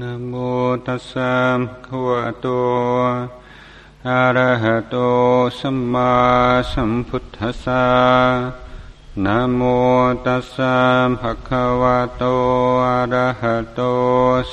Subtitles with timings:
[0.00, 0.34] นะโม
[0.86, 1.34] ตัสสะ
[1.84, 2.46] ภะวะโต
[4.08, 4.96] อะระหะโต
[5.60, 6.12] สัมมา
[6.72, 7.86] สัมพุทธัสสะ
[9.24, 9.60] นะโม
[10.26, 10.74] ตัสสะ
[11.20, 12.24] ภะคะวะโต
[12.88, 13.80] อะระหะโต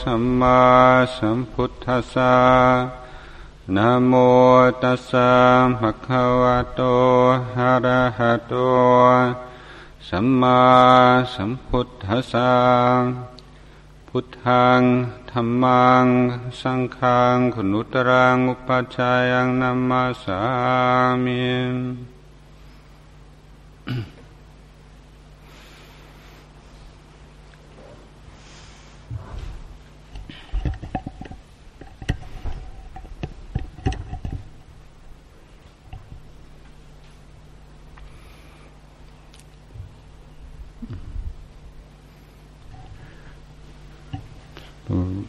[0.02, 0.60] สัมมา
[1.18, 2.36] สัมพุทธัสสะ
[3.76, 4.14] นะโม
[4.84, 5.30] ตัสสะ
[5.80, 6.82] ภะคะวะโต
[7.58, 8.54] อะระหะโต
[10.10, 10.60] สัมมา
[11.34, 13.41] สัมพุทธัสสะ
[14.14, 14.82] พุทธัง
[15.32, 16.06] ธรรมัง
[16.62, 20.42] สังฆังขนุตรังอุปัชฌายังนัมมาสา
[21.24, 21.52] มิ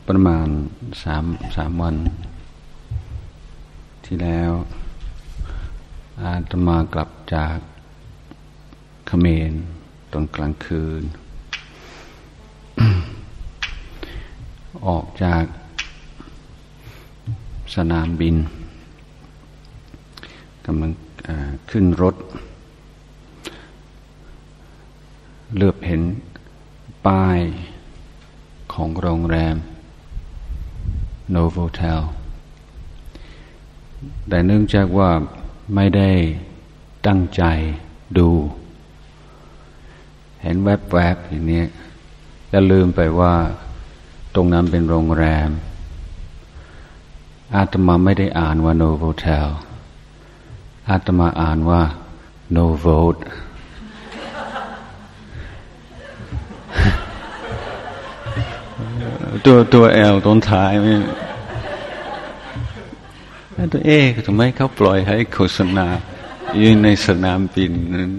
[0.08, 0.48] ประมาณ
[1.02, 1.24] สาม
[1.56, 1.96] สามวัน
[4.04, 4.52] ที่แล้ว
[6.20, 7.56] อาตมากลับจาก
[9.06, 9.52] เขมร
[10.12, 11.02] ตอนกลางคืน
[14.86, 15.44] ออกจาก
[17.74, 18.36] สนามบิน
[20.66, 20.92] กำลัง
[21.70, 22.16] ขึ้นรถ
[25.56, 26.02] เลือบเห็น
[27.06, 27.38] ป้าย
[28.72, 29.56] ของโรงแรม
[31.34, 32.00] Novotel
[34.28, 35.10] แต่เนื่องจากว่า
[35.74, 36.10] ไม่ได้
[37.06, 37.42] ตั้งใจ
[38.18, 38.30] ดู
[40.42, 41.64] เห็นแวบๆอย่างนี้
[42.50, 43.34] แล้วลืมไปว่า
[44.34, 45.50] ตรงนั้นเป็นโรงแรม
[47.56, 49.48] อาตมาไม่ได้อ่านว่า Novotel
[50.90, 51.82] อาตมาอ่านว่า
[52.56, 53.20] No Vote
[59.44, 60.94] ตัวตัวแอลตอนท้ายไม่
[63.86, 65.86] เอ๊ทำไมเขาปล่อยให้โฆษณา
[66.60, 68.12] ยืนในสนามบินนั้น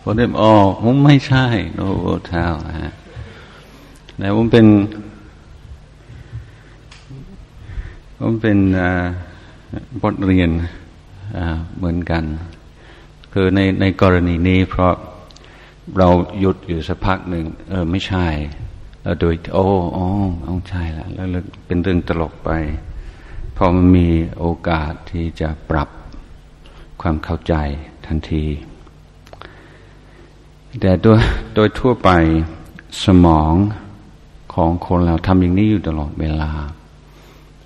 [0.00, 2.52] พอได้ออกผมไม่ใช่โนโวทาว
[2.82, 2.92] ฮะ
[4.18, 4.66] แต่ผมเป็น
[8.18, 8.58] ผมเป็น
[10.02, 10.50] บทเรียน
[11.76, 12.24] เหมือนกัน
[13.32, 14.94] คือในในกรณีนี้ เพราะ
[15.98, 16.08] เรา
[16.40, 18.26] หยุดอยู่สักพักหนึ่งเออไม่ใช่
[19.02, 20.06] แล้วโดยโอ้โอ้
[20.42, 22.50] เอาใช่ล้วแล้วเป็นเรื่องตลกไป
[23.64, 25.88] อมันมีโอกาสที่จะปรับ
[27.00, 27.54] ความเข้าใจ
[28.06, 28.44] ทันที
[30.80, 31.20] แต่โดย
[31.54, 32.10] โดยทั่วไป
[33.04, 33.52] สมอง
[34.54, 36.50] ของคนเราทำอย่างนี้อยู่ตลอดเวลา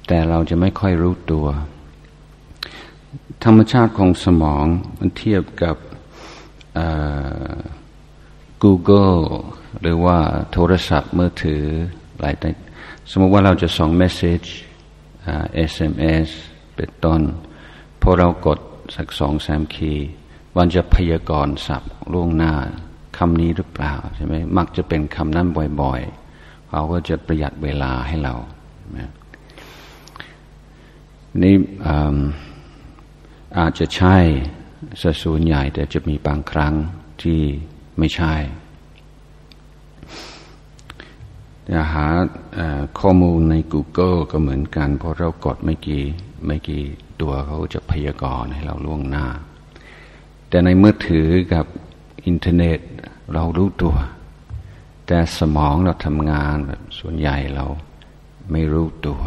[0.07, 1.47] แต่เราจะไม่ค่อยรู้ตัว
[3.45, 4.65] ธรรมชาติของสมอง
[4.99, 5.77] มันเทียบกับ
[8.63, 9.21] Google
[9.81, 10.19] หรือว่า
[10.53, 11.65] โทรศัพท์มือถือ
[12.21, 12.51] หลายต่
[13.11, 14.43] สมมติว่าเราจะส่งเมสเซจ
[15.71, 16.29] SMS
[16.77, 17.21] เป็นต้น
[18.01, 18.59] พอเรากด
[18.97, 20.09] สักสองสามคีย์
[20.57, 22.55] วันจะพยากรณ์ศัพท์ล่วงหน้า
[23.17, 25.49] คำนี้หรือเปล่าใช่ไหมมักจะเป็นคำนั้น
[25.83, 28.35] บ่อยๆเขาก็จะประหยัดเวลาให้เรา
[31.43, 31.55] นี่
[33.59, 34.17] อาจจะใช่
[35.03, 36.75] สัดส่วนใหญ่แต่จะมีบางครั้ง
[37.23, 37.41] ที่
[37.99, 38.35] ไม่ใช่
[41.53, 41.54] จะ
[41.93, 42.07] หา
[43.01, 46.05] ข้อมูลใน Google ก็เหมือนกัน เพอเรากดไม่กี่
[46.47, 46.85] ไม่กี่
[47.21, 49.27] ตัวเขาจะพยากรณ์ให้เราล่วงหน้า
[50.49, 51.67] แต่ในมือถือกับ
[52.27, 52.79] อินเทอร์เน็ต
[53.35, 53.97] เรารู้ตัว
[55.07, 57.67] แต่สมองเราทำงานแบบส่วนใหญ่เรา
[58.51, 59.23] ไม่รู้ตัว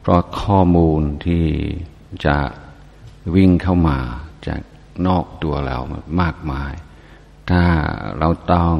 [0.00, 1.46] เพราะข้อมูลที่
[2.24, 2.36] จะ
[3.34, 3.98] วิ่งเข้ามา
[4.46, 4.60] จาก
[5.06, 5.78] นอกตัวเรา
[6.20, 6.72] มากมาย
[7.50, 7.64] ถ้า
[8.18, 8.76] เราต้อง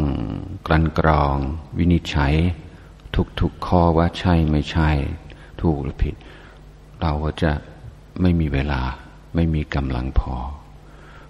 [0.66, 1.36] กลั่นกรอง
[1.78, 2.34] วินิจฉัย
[3.40, 4.90] ทุกๆข้อว่าใช่ไม่ใช่
[5.60, 6.14] ถูกหรือผิด
[7.00, 7.52] เราก็จะ
[8.20, 8.82] ไม่มีเวลา
[9.34, 10.34] ไม่มีกำลังพอ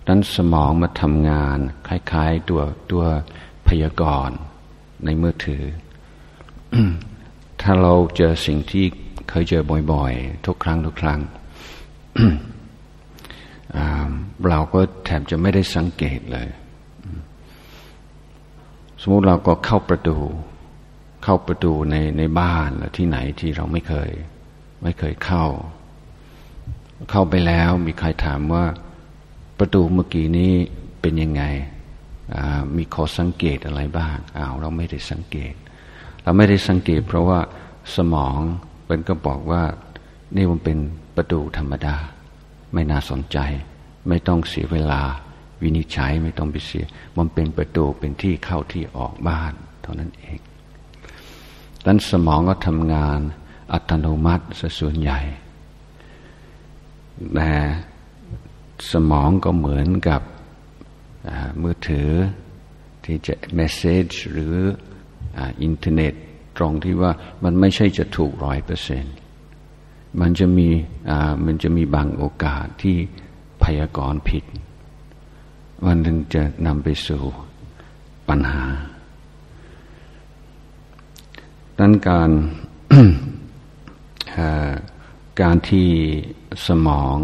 [0.07, 3.05] ดังนสมองมาทำงานคล้ายๆตัวตัว
[3.67, 4.39] พยากรณ์
[5.05, 5.65] ในมือถือ
[7.61, 8.85] ถ้าเราเจอสิ่งที่
[9.29, 9.63] เคยเจอ
[9.93, 11.21] บ่อยๆ ทุกครั้งทุกครั้ง
[14.49, 16.49] เราก็แทบจะไม่ได้สังเกตเลย
[19.03, 20.19] สมมติเราก็เข้าประตู
[21.25, 24.11] เข้าประตูในในบ้านหรือที่ไหนที่เราไม่เคย
[24.83, 25.47] ไม่เคยเข้า
[27.11, 28.65] เข้าไปแล้วมีใครถามว่า
[29.59, 30.53] ประตูเมื่อกี้นี้
[31.01, 31.43] เป็นยังไง
[32.77, 35.55] มีข้อสังเกตอะไรบ้างอ้าวเราไม่ได้สังเกต
[36.23, 37.41] เราไม่ได้สังเกต เพราะว่า
[37.97, 38.39] สมอง
[38.87, 39.63] เป็นก็บอกว่า
[40.37, 40.79] นี่มันเป็น
[41.17, 41.97] ประตูธรรมดา
[42.75, 43.39] ไม่น่าสนใจ
[44.09, 45.03] ไม่ต้องเสียเวลา
[45.63, 49.53] วินิจฉัยไม่ต้องไปเสีย มันเป็นประตูเป็นที่เข้าที่ออกบ้าน
[49.83, 50.39] เท่านั้นเอง
[51.85, 53.21] ดังนั้นสมองก็ทำงาน
[53.73, 54.45] อัตโนมัติ
[54.79, 55.21] ส่วนใหญ่
[57.35, 57.53] แต่
[58.93, 60.23] สมองก็เหมือนกับ
[61.63, 62.11] มือถือ
[63.05, 64.55] ที่จะ message หรือ
[65.63, 66.15] อินเทอร์เน็ต
[66.57, 67.13] ตรงที่ว่า
[67.45, 69.15] มันไม่ใช่จะถูกร้อยเปอร์เซ็นต์
[70.21, 70.69] มันจะมี
[71.45, 72.97] มันจะมีบางโอกาสที่
[73.63, 74.45] พยากรณ์ผิด
[75.85, 77.23] มันถึงจะนำไปสู่
[78.29, 78.65] ปัญหา
[81.79, 82.31] ดังการ
[85.41, 85.89] การที่
[86.67, 87.19] สมอง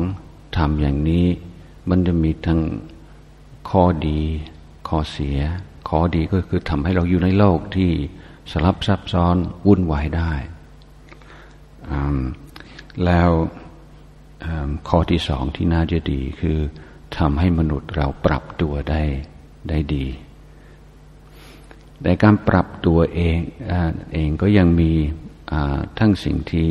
[0.57, 1.27] ทำอย่างนี้
[1.89, 2.61] มันจะมีทั้ง
[3.71, 4.21] ข้อดี
[4.89, 5.39] ข้อเสีย
[5.89, 7.91] ข้อดีก็คือทำให้เราอยู่ในโลกที่
[8.51, 9.37] สลับซับซ้อน
[9.67, 10.33] วุ่นวายได้
[13.05, 13.31] แล้ว
[14.89, 16.59] ข้อที่สองที่น่าจะดีคือ
[17.19, 19.03] ทำให้มนุษย์เราปรับตัวได้
[19.69, 20.07] ได้ดี
[22.03, 23.39] แต่การปรับตัวเอง
[24.13, 24.93] เองก็ยังมี
[25.99, 26.71] ทั้งสิ่งที่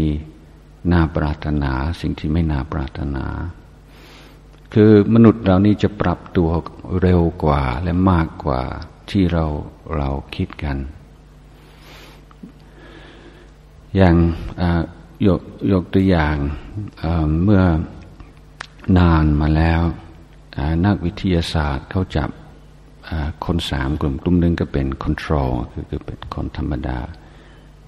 [0.92, 3.25] น่าปรารถนา สิ่งที่ไม่น่าปรารถนา
[4.74, 6.50] คือมนุษย์เรานี่จะปรับตัว
[7.01, 8.62] เร็วกว่าและมากกว่า
[9.10, 9.46] ที่เรา
[9.96, 10.78] เราคิดกัน
[13.96, 14.16] อย่าง
[15.28, 15.42] ยก
[15.72, 16.36] ยกตัวอย่าง
[17.44, 17.63] เมื่อ
[18.98, 19.81] นานมาแล้ว
[20.86, 22.30] นักวิทยาศาสตร์เขาจับ
[23.46, 27.00] คนสามกลุ่ม กลุ่มหนึ่งก็เป็นคอนโทรลคือเป็นคนธรรมดา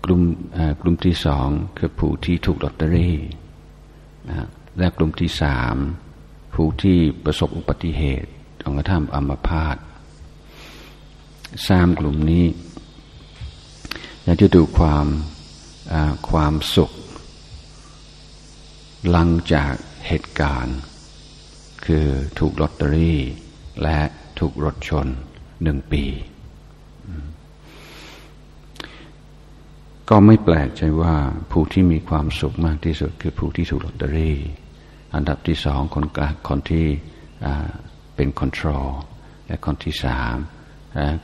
[0.05, 0.21] กลุ่ม
[0.81, 1.47] กลุ่มที่สอง
[1.77, 3.17] คือผู้ที่ถูกลอตเตอรี่
[4.29, 4.47] นะ
[4.77, 5.75] และกลุ่มที่สาม
[6.53, 8.29] ผู้ที่ประสบอุบัติเหตุ
[8.61, 9.77] จนกระทั่งอัมพาต
[11.67, 12.45] สามกลุ่มนี้
[14.23, 15.07] อยากจะดูความ
[16.29, 16.91] ความสุข
[19.11, 19.73] หลังจาก
[20.07, 20.77] เหตุการณ์
[21.85, 22.05] คือ
[22.39, 23.19] ถูกลอตเตอรี่
[23.83, 23.99] และ
[24.39, 25.07] ถูกรถชน
[25.63, 26.03] หนึ่งปี
[30.09, 31.15] ก็ไม่แปลกใจว่า
[31.51, 34.37] ผู้ที่มีความสุขมากที่สุด คือผู้ที่ถูกลอตเตอรี่
[35.15, 36.05] อันดับที่สองคน
[36.47, 36.87] คนที่
[38.15, 38.87] เป็นคอนโทรล
[39.47, 40.35] และคนที่สาม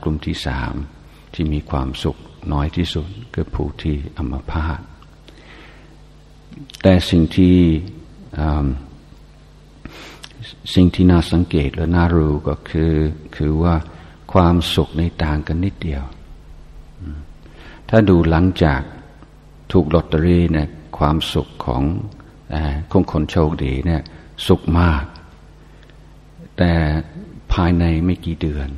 [0.01, 0.73] กลุ่มที่สาม
[1.33, 2.17] ที่มีความสุข
[2.53, 4.79] น้อยที่สุดคือผู้ที่อัมพาต
[6.81, 7.57] แต่สิ่งที่
[10.73, 12.93] สิ่งที่น่าสังเกตและน่ารู้ก็คือ
[13.35, 13.75] คือว่า
[14.33, 16.03] ความสุขในต่างกันนิดเดียว
[17.89, 18.81] ถ้าดูหลังจาก
[19.71, 20.67] ถูกลอตเตอรี่เนี่ย
[20.97, 21.83] ความสุขของ
[22.91, 24.01] ของคนโชคดีเนี่ย
[24.47, 25.03] สุขมาก
[26.57, 26.71] แต่
[27.53, 28.69] ภายในไม่กี่เดือน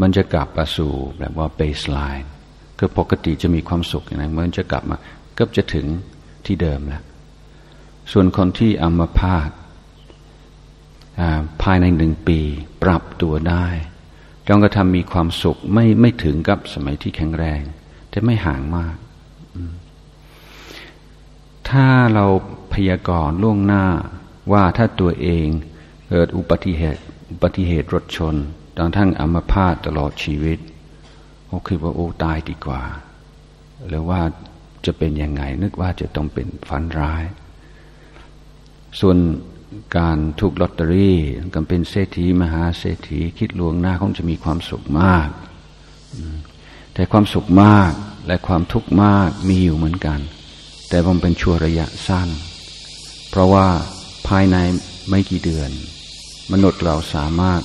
[0.00, 2.30] มันจะกลับมาสู่แบบว่าเบสไลน์
[2.78, 4.96] คือปกติจะมีความสุขอย่างนั้นมันจะกลับมา
[5.38, 5.86] ก็จะถึง
[6.46, 7.02] ที่เดิมแล้ว
[8.12, 9.50] ส่วนคนที่อัมพาต
[11.62, 12.38] ภายในหนึ่งปี
[12.82, 13.66] ปรับตัวได้
[14.46, 17.62] จนกระทำมีความสุขไม่ไม่ถึงกับสมัยที่แข็งแรง
[18.10, 18.96] แต่ไม่ห่างมาก
[21.68, 22.26] ถ้าเรา
[22.72, 23.86] พยากรณ์ล่วงหน้า
[24.52, 25.46] ว่าถ้าตัวเอง
[26.08, 28.34] เกิดอุบัติเหตุอุบัติเหตุรถชน
[28.76, 30.58] จนทั้งอัมพาตตลอดชีวิต
[31.50, 32.82] ก็คือว่าโอ้ตายดีกว่า
[33.88, 34.20] หรือว่า
[34.86, 37.24] จะเป็นยังไง นึกว่าจะต้องเป็นฝันร้าย
[39.00, 39.16] ส่วน
[39.96, 41.18] การถูกลอตเตอรี่
[41.54, 45.28] กันเป็นเศรษฐีมหาเศรษฐีคิดลวงหน้าคงจะมีความสุขมาก
[46.94, 47.92] แต่ความสุขมาก
[48.26, 50.20] และความทุกข์มากมีอยู่เหมือนกัน
[50.88, 52.28] แต่มันเป็นชั่วระยะสั้น
[53.30, 53.66] เพราะว่า
[54.28, 54.56] ภายใน
[55.08, 55.70] ไม่กี่เดือน
[56.52, 57.62] มนุษย์เราสามารถ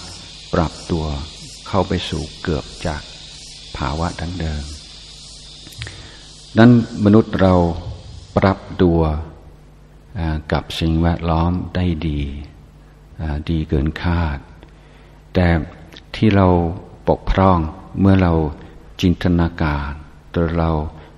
[0.54, 1.06] ปรับตัว
[1.68, 3.02] เข้าไปสู่เกือบจาก
[3.78, 4.64] ภาวะดั้งเดิม
[6.58, 6.72] นั้น
[7.06, 7.54] มนุษย์เรา
[8.38, 9.00] ปรับตัว
[10.52, 12.22] กับสิ่งแวดล้อมได้ดี
[13.50, 14.38] ดีเกินคาด
[15.34, 15.48] แต่
[16.16, 16.48] ที่เรา
[17.10, 17.58] ปกพร่อง
[18.00, 18.34] เมื่อเรา
[19.02, 19.92] จินตนาการ
[20.34, 20.72] ตัวเรา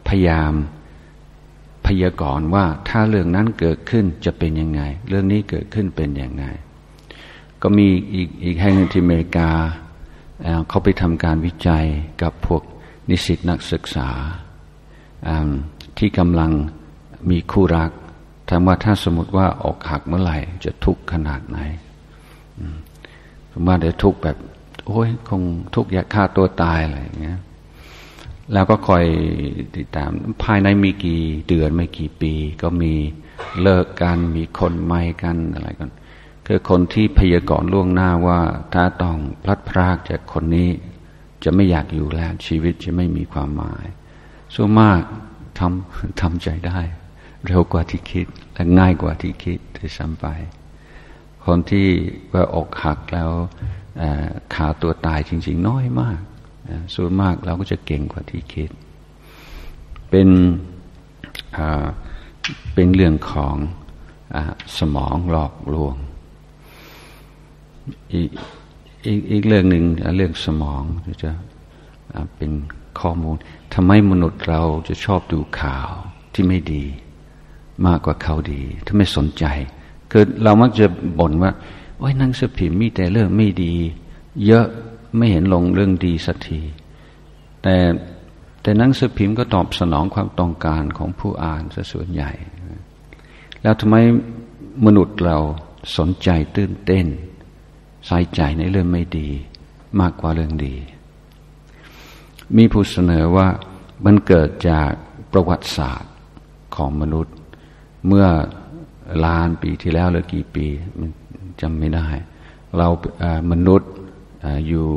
[0.08, 0.54] พยายาม
[1.86, 6.46] พยากรณ์ว่าถ้าเรื่องนั้นเกิดขึ้นจะเป็นยังไง เรื่องนี้เกิดขึ้นเป็นยังไง
[7.62, 9.50] ก็มีอีกอีกแห่งที่อเมริกา
[10.70, 11.86] เขาไปทำการวิจัย
[12.22, 12.64] กับพวก
[13.10, 14.10] นิสิตนักศึกษา
[15.98, 16.52] ที่กำลัง
[17.30, 17.92] มีคู่รัก
[18.50, 21.60] ถามว่าถ้าสมมติว่าออกหักเมื่อไหร่ จะทุกข์ขนาดไหน
[23.52, 24.38] สมมติว่าได้ทุกข์แบบ
[24.88, 25.42] โอ้ยคง
[25.76, 27.40] ทุกข์อยากฆ่าตัวตายอะไรอย่างเงี้ย
[28.54, 29.06] แล้วก็คอย
[29.76, 30.10] ติดตาม
[30.44, 32.94] ภายในมีกี่เดือนไม่กี่ปี ก็มี
[33.62, 35.92] เลิกกันมีคนใหม่กันอะไรกัน
[36.48, 38.40] คือคนที่พยากรณ์ล่วงหน้าว่า
[38.74, 40.70] ถ้าต้องพลัดพรากจากคนนี้
[41.44, 43.86] จะไม่อยากอยู่แล้วชีวิตจะไม่มีความหมาย
[44.56, 45.00] ส่วนมาก
[45.60, 46.80] ทำทำใจได้
[47.46, 50.26] เร็วกว่าที่คิด และง่ายกว่าที่คิดที่ซ้ำไป
[51.46, 51.88] คนที่
[52.34, 53.32] ว่าอกหักแล้ว
[54.54, 56.20] ขาตัวตายจริง ๆ น้อยมาก
[56.96, 58.70] ส่วนมากเราก็จะเก่งกว่าที่คิด
[60.10, 60.30] เป็น
[62.74, 63.56] เป็นเรื่องของ
[64.36, 64.38] อ
[64.78, 65.96] สมองหลอกลวง
[68.14, 68.30] อีก
[69.06, 69.84] อีกอีกเรื่องหนึ่ง
[70.18, 70.84] เรื่องสมอง
[71.24, 71.32] จะ
[72.36, 72.52] เป็น
[73.00, 73.36] ข้อมูล
[73.74, 75.92] ทำไมมนุษย์เราจะชอบดูข่าว
[76.34, 76.84] ที่ไม่ดี
[77.86, 79.46] มากกว่าเข่าดี ถ้าไม่สนใจ
[80.12, 80.88] คือเรามักจะ
[81.20, 81.52] บ่นว่า
[81.98, 83.74] โอ้ยนังสือพิมพ์มีแต่เรื่องไม่ดี
[84.46, 84.66] เยอะ
[85.18, 86.62] ไม่เห็นลงเรื่องดีสักที
[87.64, 87.76] แต่
[88.62, 92.32] แต่หนังสือพิมพ์ก็ตอบสนองความต้องการของผู้อ่านซะส่วนใหญ่
[93.62, 93.96] แล้วทำไม
[94.86, 95.38] มนุษย์เรา
[95.98, 97.06] สนใจตื่นเต้น
[98.08, 99.28] ใส่ใจในเรื่องไม่ดี
[100.00, 100.76] มากกว่าเรื่องดี
[102.58, 103.48] มีผู้เสนอว่า
[104.06, 104.90] มันเกิดจาก
[105.32, 106.12] ประวัติศาสตร์
[106.76, 107.36] ของมนุษย์
[108.08, 108.26] เมื่อ
[109.26, 110.68] ล้านปีที่แล้วหรือกี่ปี
[111.62, 112.08] จำไม่ได้
[112.78, 112.88] เรา
[113.52, 113.92] มนุษย์
[114.68, 114.88] อยู่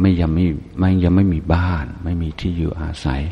[0.00, 0.46] ไม่ยังไม่
[0.78, 3.22] ไม่ยังไม่มีบ้าน ไม่มีที่อยู่อาศัย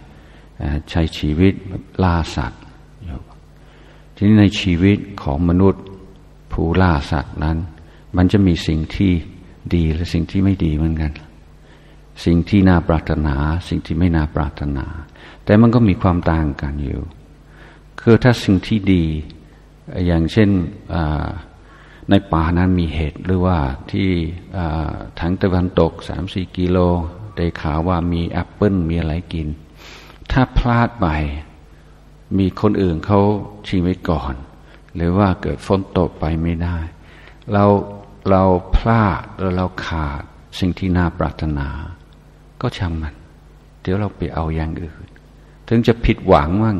[0.91, 1.55] ใช้ชีวิต
[2.03, 2.63] ล่าสัตว์
[4.15, 5.83] ทีนี้ในชีวิตของมนุษย์
[6.53, 7.59] ผู้ล่าสัตว์นั้น
[8.17, 9.13] มันจะมีสิ่งที่
[9.75, 11.13] ดีและสิ่งที่ไม่ดีเหมือนกัน
[12.25, 13.37] สิ่งที่น่าปรารถนา
[13.69, 14.87] สิ่งที่ไม่น่าปรารถนา
[15.45, 17.01] แต่มันก็มีความต่างกันอยู่
[18.07, 19.05] คือถ้าสิ่งที่ดี
[20.07, 20.51] อย่างเช่น
[22.11, 23.59] ในป่านั้นมีเห็ดหรือว่า
[23.91, 24.11] ที่
[25.19, 26.79] ทางตะวันตกสามสี่กิโล
[27.37, 29.49] ได้ข่าวว่ามีแอปเปิลมีอะไรกิน
[30.33, 31.07] ถ้าพลาดไป
[32.39, 33.21] มีคนอื่นเขา
[33.67, 34.35] ชิงไว้ก่อน
[34.95, 36.77] หรือว่าเกิดฝนตกไปไม่ได้
[37.53, 37.65] เรา
[38.31, 38.43] เรา
[38.77, 40.23] พลาดหรือเราขาด
[40.59, 41.69] สิ่งที่น่าปรารถนา
[42.61, 43.15] ก็ช่างมัน
[43.83, 45.05] เดี๋ยวเราไปเอาอย่างอื่น
[45.69, 46.79] ถึงจะผิดหวังมั่ง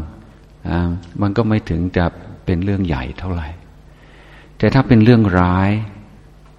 [1.21, 2.05] มันก็ไม่ถึงจะ
[2.45, 3.49] เป็นเรื่องใหญ่เท่าไหร่
[4.59, 5.71] แต่ถ้าเป็นเรื่องร้าย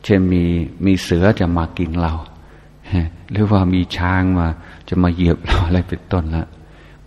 [0.03, 0.43] เช่นมี
[0.85, 2.13] มีเสือจะมากินเรา
[3.31, 4.47] หรือว่ามีช้างมา
[4.89, 6.45] จะมาเหยียบเราอะไรเป็นต้นละ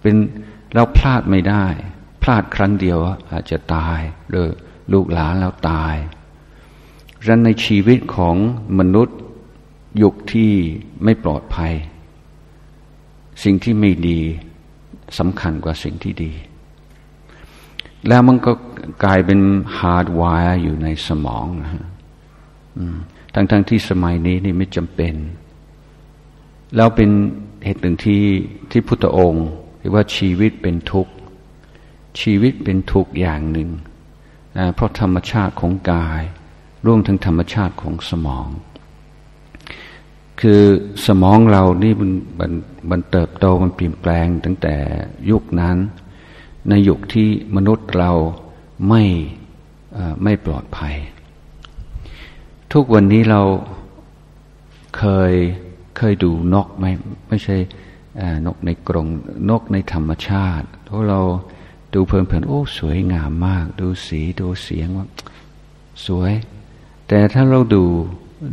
[0.01, 0.15] เป็น
[0.75, 1.65] เราพลาดไม่ได้
[2.23, 2.99] พลาดครั้งเดียว
[3.33, 4.01] อาจจะตาย
[4.31, 4.49] หรือ
[4.93, 5.95] ลูกหลานแล้วตาย
[7.27, 8.37] ฉะนั้นในชีวิตของ
[8.79, 9.19] มนุษย์
[10.03, 10.53] ยุคที่
[11.05, 11.73] ไม่ปลอดภัย
[13.45, 14.21] สิ่งที่ไม่ดี
[15.19, 16.33] สำคัญกว่าสิ่งที่ดี
[18.09, 18.53] แล้วมันก็
[19.05, 19.41] กลายเป็น
[19.79, 21.85] hardwire อยู่ในสมองนะฮะ
[23.35, 25.15] ทั้งๆทที่สมัยนี้นี่ไม่จำเป็น
[26.77, 27.11] แล้วเป็น
[27.65, 28.25] เหตุหนึ่งที่
[28.71, 29.47] ที่พุทธองค์
[29.79, 31.13] เรียกว่าชีวิตเป็นทุกข์
[32.21, 33.71] ชีวิตเป็นทุกข์อย่างหนึ่ง
[34.75, 36.23] เพราะธรรมชาติของกาย
[36.87, 38.49] ร่วมทั้งธรรมชาติของสมอง
[40.41, 40.63] คือ
[41.07, 42.53] สมองเรานี่มันมัน
[42.91, 44.75] มันเติบโตมันเปลี่ยนแปลงตั้งแต่
[45.31, 45.77] ยุคนั้น
[46.69, 48.11] ในยุคที่มนุษย์เรา
[48.89, 49.03] ไม่
[50.23, 50.95] ไม่ปลอดภัย
[52.73, 53.43] ทุกวันนี้เรา
[54.97, 55.33] เคย
[55.97, 56.85] เคยดูนกไหม
[57.29, 57.57] ไม่ใช่
[58.47, 59.07] นกในกรง
[59.51, 61.21] นกในธรรมชาติเพราะเรา
[61.95, 65.07] ดูเพลินๆโอ้ สวยงามมาก ดูสีดูเสียงว่า
[66.07, 66.33] สวย
[67.09, 67.85] แต่ถ้าเราดู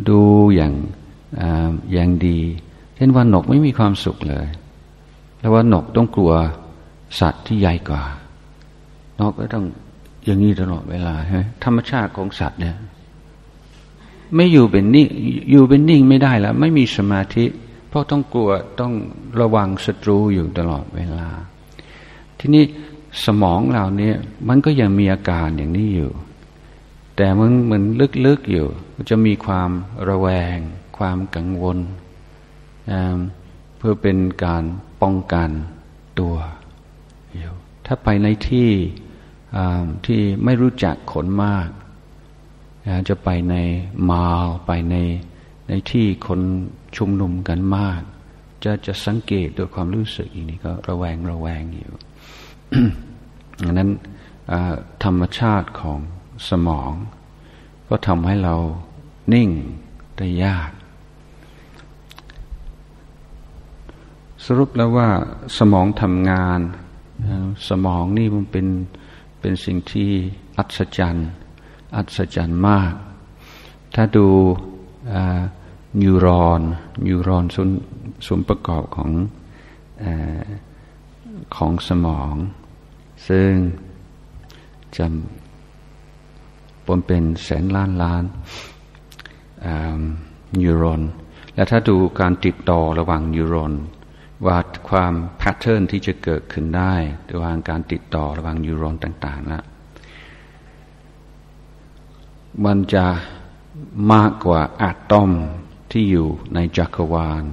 [0.09, 0.19] ดู
[0.55, 0.73] อย่าง
[1.93, 2.39] อย่างดี
[2.95, 4.47] เช่นว่านกไม่มีความสุขเลย
[5.39, 6.33] แล้วว่านกต้องกลัว
[7.19, 8.03] สัตว์ที่ใหญ่กว่า
[9.19, 9.65] นกก็ต้อง
[10.25, 12.75] อย่างนี้ตลอดเวลาใช่ไหมธรรมชาติของสัตว์เนี่ย
[14.35, 15.07] ไม่อยู่เป็นนิ่ง
[15.51, 17.45] อยู่เป็นนิ่งไม่ได้แล้ว ไม่มีสมาธิ
[17.87, 18.93] เพราะต้องกลัวต้อง
[19.39, 21.27] ระวังศัตรูอยู่ตลอดเวลา
[22.39, 22.63] ทีนี้
[23.25, 24.15] สมองเราเนี่ย
[24.47, 26.11] มันก็ยังมีอาการอย่างนี้อยู่
[27.15, 27.83] แต่มันเหมือน
[28.25, 28.67] ลึกๆอยู่
[29.09, 29.69] จะมีความ
[30.09, 30.57] ระแวง
[30.97, 31.77] ความกังวล
[33.77, 34.63] เพื่อเป็นการ
[35.01, 35.49] ป้องกัน
[36.19, 36.35] ตัว
[37.85, 38.69] ถ้าไปในที่
[40.05, 41.69] ที่ไม่รู้จักขนมาก
[43.09, 43.55] จะไปใน
[44.09, 44.95] มาลไปใน
[45.67, 46.39] ในที่คน
[46.97, 48.01] ชุมนุมกันมาก
[48.63, 51.93] จะจะสังเกตโดยความรู้สึกอย่างนี้ก็ระแวงระแวงอยู่
[53.61, 53.89] ดังนั้น
[55.03, 55.99] ธรรมชาติของ
[56.49, 56.91] สมอง
[57.89, 58.55] ก็ทำให้เรา
[59.33, 59.49] นิ่ง
[60.17, 60.71] ได้ยาก
[64.45, 65.09] สรุปแล้วว่า
[65.57, 66.59] สมองทำงาน
[67.69, 68.67] สมองนี่มันเป็น
[69.39, 70.11] เป็นสิ่งที่
[70.57, 71.29] อัศจรรย์
[71.95, 72.93] อัศจรรย์มาก
[73.95, 74.27] ถ้าดู
[76.01, 76.61] นิวรอน
[77.05, 77.69] นิวรอนส่วน
[78.25, 79.09] ส่วนประกอบของ
[80.03, 80.05] อ
[81.55, 82.33] ของสมอง
[83.27, 83.51] ซึ่ง
[84.97, 85.05] จะ
[86.85, 88.23] ปนเป็นแสนล้านล้าน
[90.59, 91.01] neuron
[91.55, 93.73] และถ้าดูการติดต่อระหว่าง neuron
[94.45, 94.57] ว่า
[94.89, 96.93] ความ pattern ที่จะเกิดขึ้นได้
[97.31, 99.65] ระหว่างการติดต่อระหว่าง neuron ต่างๆนะ
[102.65, 103.05] มันจะ
[104.13, 105.31] มากกว่าอะตอม
[105.91, 107.43] ที่อยู่ในจักรวาล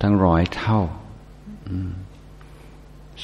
[0.00, 0.80] ทั้งร้อยเท่า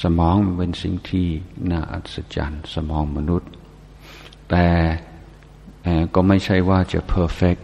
[0.01, 1.27] สมองเป็นสิ่งที่
[1.71, 3.51] น่าอัศจรรย์ สมองมนุษย์
[4.49, 4.67] แต่
[6.13, 7.57] ก็ไม่ใช่ว่าจะเพอร์เฟก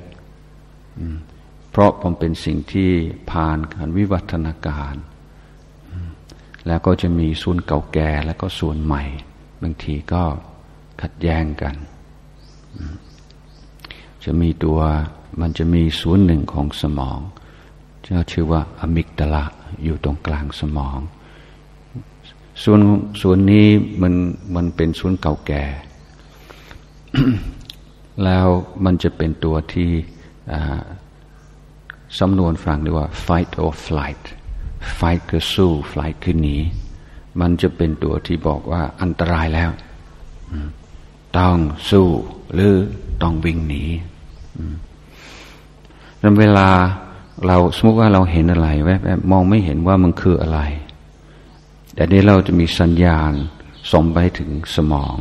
[1.71, 2.91] เพราะมันเป็นสิ่งที่
[3.31, 4.95] ผ่านการวิวัฒนาการ
[6.67, 9.03] แล้วก็จะมีส่วนเก่าแก่แล้วก็ส่วนใหม่
[9.61, 10.23] บางทีก็
[11.01, 11.75] ขัดแย้งกัน
[14.23, 14.79] จะมีตัว
[15.41, 17.19] มันจะมีส่วนหนึ่งของสมอง
[18.03, 19.43] ที่ชื่อว่าอะมิกดาลา
[19.83, 20.99] อยู่ตรงกลางสมอง
[22.63, 22.81] ส่วน
[23.21, 23.67] ส่วนนี้
[24.01, 24.13] มัน
[24.55, 25.63] มันเป็นส่วนเก่าแก่
[28.23, 28.47] แล้ว
[28.85, 29.89] มันจะเป็นตัวที่
[32.19, 34.23] สำนวนฝรั่งเรียกว่า fight or flight
[34.97, 36.57] fight คือสู้ flight คือหนี
[37.39, 39.69] มันจะเป็นตัวที่บอกว่าอันตรายแล้ว
[41.37, 41.57] ต้อง
[41.89, 42.07] สู้
[42.53, 42.75] หรือ
[43.21, 43.83] ต้องวิ่งหนี
[46.19, 46.69] แล้วเวลา
[47.47, 50.59] เราสมมติว่าเราเห็นอะไรแวบมองไม่เห็นว่ามันคืออะไร
[51.93, 53.31] แต่นี้เราจะมีสัญญาณ
[53.91, 55.17] ส่งไปถึงสมอง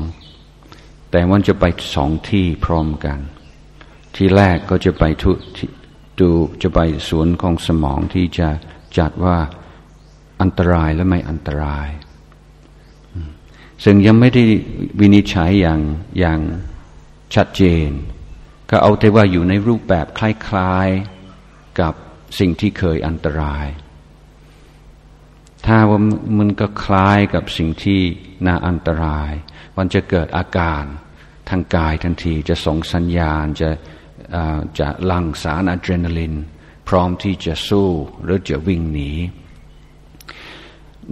[1.11, 1.65] แต่มันจะไป
[1.95, 3.19] สองที่พร้อมกัน
[4.15, 5.33] ที่แรกก็จะไปทุ
[6.21, 6.31] ดู
[6.63, 8.49] จะไปส่วนของสมองที่จะ
[8.99, 9.37] จัดว่า
[10.41, 11.89] อันตรายและไม่อันตราย
[13.85, 14.43] ซึ่งยังไม่ได้
[15.01, 15.81] วินิจฉัยอย่าง
[16.19, 16.41] อย่าง
[17.35, 17.91] ชัดเจน
[18.71, 20.21] ก็เอาแต่ว่าอยู่ในรูปแบบค
[20.55, 21.95] ล้ายๆกับ
[22.39, 23.67] สิ่งที่เคยอันตราย
[25.67, 26.01] ถ้าว่า
[26.39, 28.01] มันก็คล้ายกับสิ่งที่
[28.47, 29.33] น่าอันตราย
[29.77, 30.85] มันจะเกิดอาการ
[31.49, 33.71] ทางกายทันทีจะส่งสัญญาณจะ
[34.79, 36.35] จะหลั่งสารอะดรีนาลิน
[36.91, 37.89] พร้อมที่จะสู้
[38.23, 39.11] หรือจะวิ่งหนี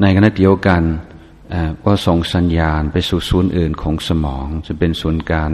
[0.00, 0.82] ในขณะเดียวกัน
[1.84, 5.50] ก็ส่งสัญญาณไปสู่ส่วนอื่นของสมอง จะเป็นส่วนการ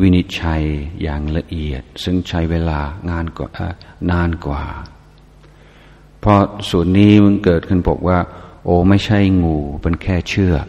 [0.00, 0.62] วินิจฉัย
[1.02, 2.80] อย่างละเอียด ซึ่งใช้เวลา
[3.10, 3.48] งานกว่า
[4.10, 4.64] นานกว่า
[6.20, 8.18] เพราะส่วนนี้มันเกิดขึ้นบอกว่า
[8.64, 10.66] โอ้ไม่ใช่งูเป็นแค่เชือก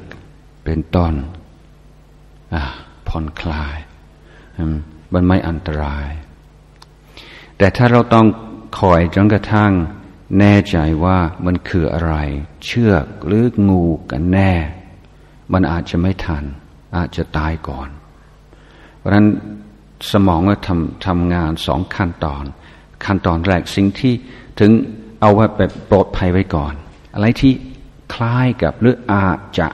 [0.64, 1.14] เป็นต้น
[3.08, 3.78] ผ่อนคลาย
[5.14, 6.10] มันไม่อันตราย
[7.58, 8.26] แต่ถ้าเราต้อง
[8.78, 9.72] คอยจนกระทั่ง
[10.40, 12.16] แน่ใจว่ามันคืออะไร
[12.66, 14.54] เชือกหรืองูกันแน่
[15.54, 16.44] มันอาจจะไม่ทัน
[16.98, 17.90] อาจจะตายก่อน
[18.98, 19.28] เพราะฉะนั้น
[20.12, 22.44] สมองก็ทำทำงานสองขั้นตอน
[23.06, 24.14] ขั้นตอนแรกสิ่งที่
[24.60, 24.72] ถึง
[25.22, 26.74] เอาไว้แบบปลอดภัยไว้ก่อน
[27.14, 27.54] อะไรที่
[28.14, 29.68] คล้ายกับหรืออาจจะ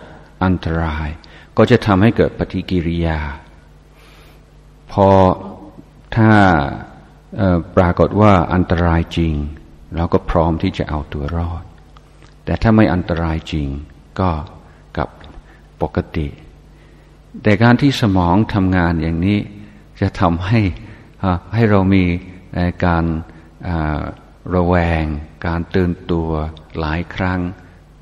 [0.43, 1.09] อันตราย
[1.57, 3.19] ก็จะทำให้เกิดปฏิกิริยา
[4.91, 5.07] พอ
[6.15, 6.29] ถ้า
[7.75, 9.33] ปรากฏว่าอันตรายจริง
[9.95, 11.63] เราก็พร้อมที่จะเอาตัวรอด
[12.45, 13.67] แต่ถ้าไม่อันตรายจริง
[14.19, 14.29] ก็
[14.97, 15.09] กับ
[15.81, 16.27] ปกติ
[17.43, 19.39] แต่การที่สมองทำงานอย่างนี้
[20.01, 20.59] จะทำให้
[21.53, 22.03] ให้เรามี
[22.85, 23.05] การ
[24.55, 25.03] ระแวง
[25.47, 26.29] การตื่นตัว
[26.79, 27.39] หลายครั้ง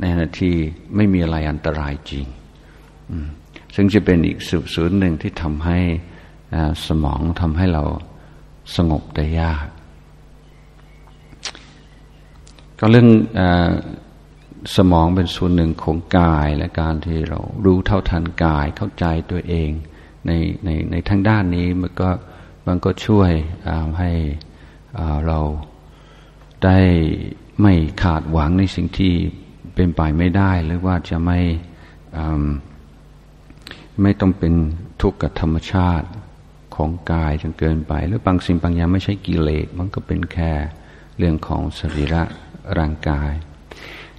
[0.01, 0.53] ในนาที
[0.95, 2.25] ไม่มีอะไรอันตรายจริง
[3.75, 4.37] ซึ่งจะเป็นอีก
[4.73, 5.79] ส่วนหนึ่งที่ทำให้
[6.87, 7.83] สมองทำให้เรา
[8.75, 9.67] สงบได้ยาก
[12.79, 13.41] ก็เรื่องอ
[14.75, 19.69] สมองเป็นส่วนหนึ่งของกายและการที่เรารู้เท่าทันกายเข้าใจตัวเอง
[20.25, 20.31] ใน
[20.65, 22.09] ในในทั้งด้านนี้มันก็
[22.67, 23.31] มันก็ช่วย
[23.99, 24.11] ให้
[25.27, 25.39] เรา
[26.63, 26.79] ได้
[27.61, 27.73] ไม่
[28.03, 29.13] ขาดหวังในสิ่งที่
[29.75, 31.39] เป็นไปไม่ได้ หรือว่าจะไม่
[34.01, 34.53] ไม่ต้องเป็น
[35.01, 36.07] ทุกข์กับธรรมชาติ
[36.75, 40.51] ของกายจนเกินไป หรือบางสิ่งบางอย่างไม่ใช่กิเลสมันก็เป็นแค่
[41.17, 42.23] เรื่องของสรีระ
[42.77, 43.33] ร่างกาย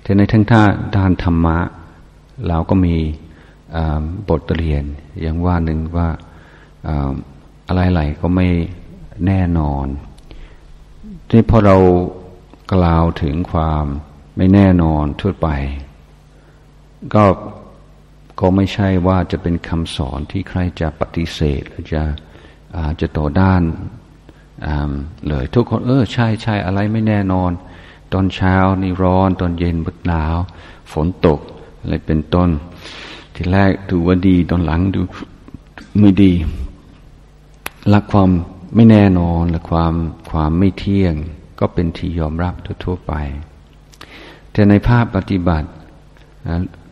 [0.02, 0.62] แต่ในทั้งท่า
[0.96, 1.58] ด้านธรรมะ
[2.48, 2.96] เราก็มี
[4.28, 4.84] บทเรียน
[5.20, 6.08] อย่างว่าหนึ่งว่า
[7.68, 8.48] อะไรๆก็ไม่
[9.26, 9.86] แน่นอน
[11.30, 11.76] ที่พอเรา
[12.74, 13.84] กล่าวถึงความ
[14.36, 15.48] ไม่แน่นอนทั่วไป
[17.14, 17.24] ก็
[18.40, 22.02] ก็ไม่ใช่ว่าจะเป็นคำสอนที่ใครจะปฏิเสธหรือจะ
[23.00, 23.62] จะต่อด้าน
[25.28, 27.50] เลยทุกคนเออใช่ใช่อะไรไม่แน่นอน
[28.12, 30.36] ตอนเช้านี่ร้อนตอนเย็นบดหนาว
[30.92, 31.40] ฝนตก
[31.80, 32.50] อะไรเป็นต้น
[33.34, 35.00] ทีแรกดูว่าดีตอนหลังดู
[36.00, 36.32] ไม่ดี
[37.92, 38.30] ลักความ
[38.74, 39.94] ไม่แน่นอนและความ
[40.30, 41.14] ความไม่เที่ยง
[41.58, 43.12] ก็เป็นที่ยอมรับทั่วไป
[44.52, 45.68] แต่ในภาพปฏิบัติ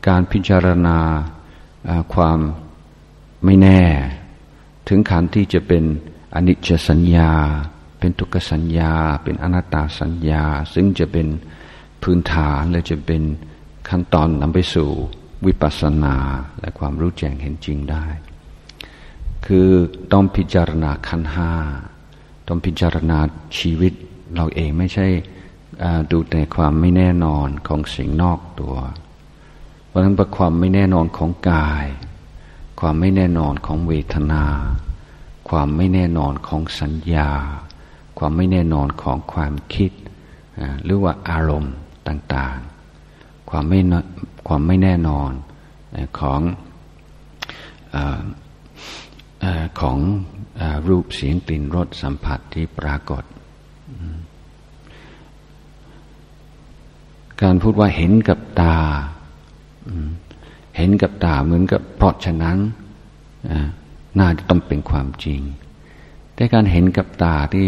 [0.07, 0.99] การพิจารณา
[2.15, 2.39] ความ
[3.45, 3.81] ไม่แน่
[4.89, 5.85] ถึงขันที่จะเป็น
[6.35, 7.31] อนิจจสัญญา
[7.99, 8.93] เป็นทุกขสัญญา
[9.23, 11.27] เป็นอนัตตาสัญญา ซึ่งจะเป็น
[12.03, 13.23] พื้นฐานและจะเป็น
[13.89, 14.91] ขั้นตอนนำไปสู่
[15.47, 16.17] วิปัสสนา
[16.61, 18.05] และความรู้แจ้งเห็นจริงได้
[19.47, 19.69] คือ
[20.13, 21.53] ต้องพิจารณาขันห้า
[22.49, 23.19] ต้องพิจารณา
[23.59, 23.93] ชีวิต
[24.35, 25.07] เราเองไม่ใช่
[26.11, 28.77] ดูแต่ความไม่แน่นอนของสิ่งนอกตัว
[29.87, 31.87] เพราะฉะนั้นความไม่แน่นอนของกาย
[32.85, 34.45] ความไม่แน่นอนของเวทนา
[35.49, 37.31] ความไม่แน่นอนของสัญญา
[38.19, 39.93] ความไม่แน่นอนของความคิด
[40.85, 41.75] หรือว่าอารมณ์
[42.09, 43.81] ต่างๆ ความไม่
[44.49, 45.31] ความไม่แน่นอน
[46.19, 46.41] ของ
[47.95, 47.97] อ
[49.81, 49.99] ของ
[50.61, 53.25] อรูปเสียงกลิ่นรสสัมผัสที่ปรากฏ
[57.43, 58.77] การพูดว่าเห็นกับตา
[60.77, 62.59] เห็นกับตาเหมือนกับเพราะฉะนั้น
[64.19, 65.41] น่าจะต้องเป็นความจริง
[66.35, 67.67] แต่การเห็นกับตาที่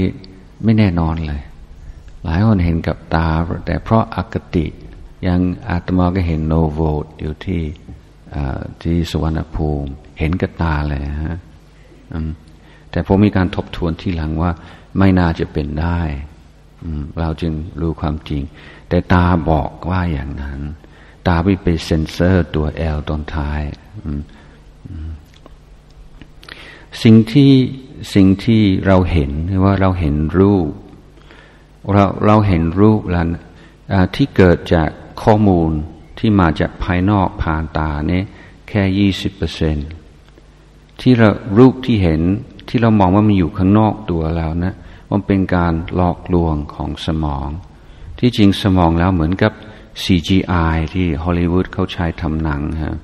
[0.64, 1.42] ไม่แน่นอนเลย
[2.24, 3.28] หลายคนเห็นกับตา
[3.66, 4.66] แต่เพราะอคติ
[5.26, 7.62] ยังอาตมาก็เห็น Novote อยู่ที่
[8.82, 11.38] ที่สวรรณภูมิ เห็นกับตาเลยฮะ
[12.90, 14.50] แต่ผมมีการทบทวนที่หลังว่า
[14.98, 16.00] ไม่น่าจะเป็นได้
[17.20, 18.42] เราจึงรู้ความจริง
[18.88, 20.60] แต่ตาบอกว่าอย่างนั้น
[21.26, 23.62] ตาไปไปเซ็นเซอร์ตัว L ตอนท้าย
[27.02, 27.52] สิ่งที่
[28.14, 29.30] สิ่งที่เราเห็น
[29.64, 30.68] ว่าเราเห็นรูป
[31.92, 33.26] เราเราเห็นรูปแล้ว
[34.14, 34.88] ที่เกิดจาก
[35.22, 35.70] ข้อมูล
[36.18, 38.24] ที่มาจากภายนอกผ่านตาเนี่ย
[38.68, 39.76] แค่ยี่สิบเปอร์เซ็น
[41.00, 42.20] ที่เรารูปที่เห็น
[42.68, 44.74] ที่เรามองว่ามันอยู่ข้างนอกตัวเรานะ
[45.10, 47.48] มันเป็นการหลอกลวงของสมอง
[48.18, 49.52] ที่จริงสมองแล้วเหมือนกับ
[50.02, 52.96] CGI ที่ฮอลลีวูดเขาใช้ทำหนังฮะ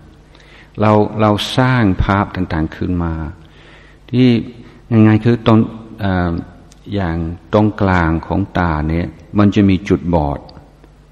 [0.80, 3.14] เราเราสร้างภาพต่างๆขึ้นมา
[4.10, 4.28] ที่
[4.92, 5.58] ยังไงคือตรง
[6.94, 7.16] อย่าง
[7.52, 9.06] ตรงกลางของตาเนี่ย
[9.38, 10.38] มันจะมีจุดบอด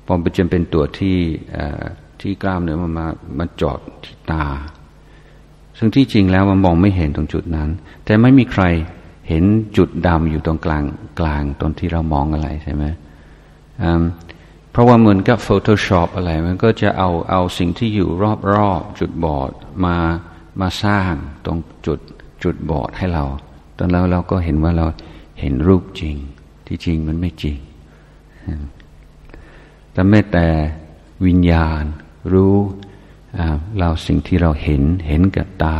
[0.06, 1.18] พอมันจะเป็นตัวที่
[2.20, 3.06] ที่กล้ามเนื้อมันมา
[3.38, 4.46] มาจอดที่ตา
[5.78, 7.68] ซึ่งที่จริงแล้วมันมองไม่เห็นตรงจุดนั้น
[8.04, 8.64] แต่ไม่มีใคร
[9.28, 9.44] เห็น
[9.76, 10.84] จุดดำอยู่ตรงกลาง
[11.20, 12.84] กลางตรงที่เรามองอะไรใช่ไหม
[14.78, 18.08] ราะว่าเหมือนกับ Photoshop อะไร มันก็จะเอาเอาสิ่งที่อยู่
[18.52, 19.50] รอบๆจุดบอด
[19.84, 19.96] มา
[20.60, 21.12] มาสร้าง
[21.44, 22.00] ตรงจุด
[22.42, 23.24] จุดบอดให้เรา
[23.78, 24.86] ตอนแล้วเราก็เห็นว่าเรา
[25.40, 26.16] เห็นรูปจริง
[26.66, 27.58] ที่จริงมันไม่จริง
[29.92, 30.46] แต่แม้แต่
[31.26, 31.82] วิญญาณ
[32.32, 32.56] รู้
[33.78, 35.78] เราสิ่งที่เราเห็นเห็นกับตา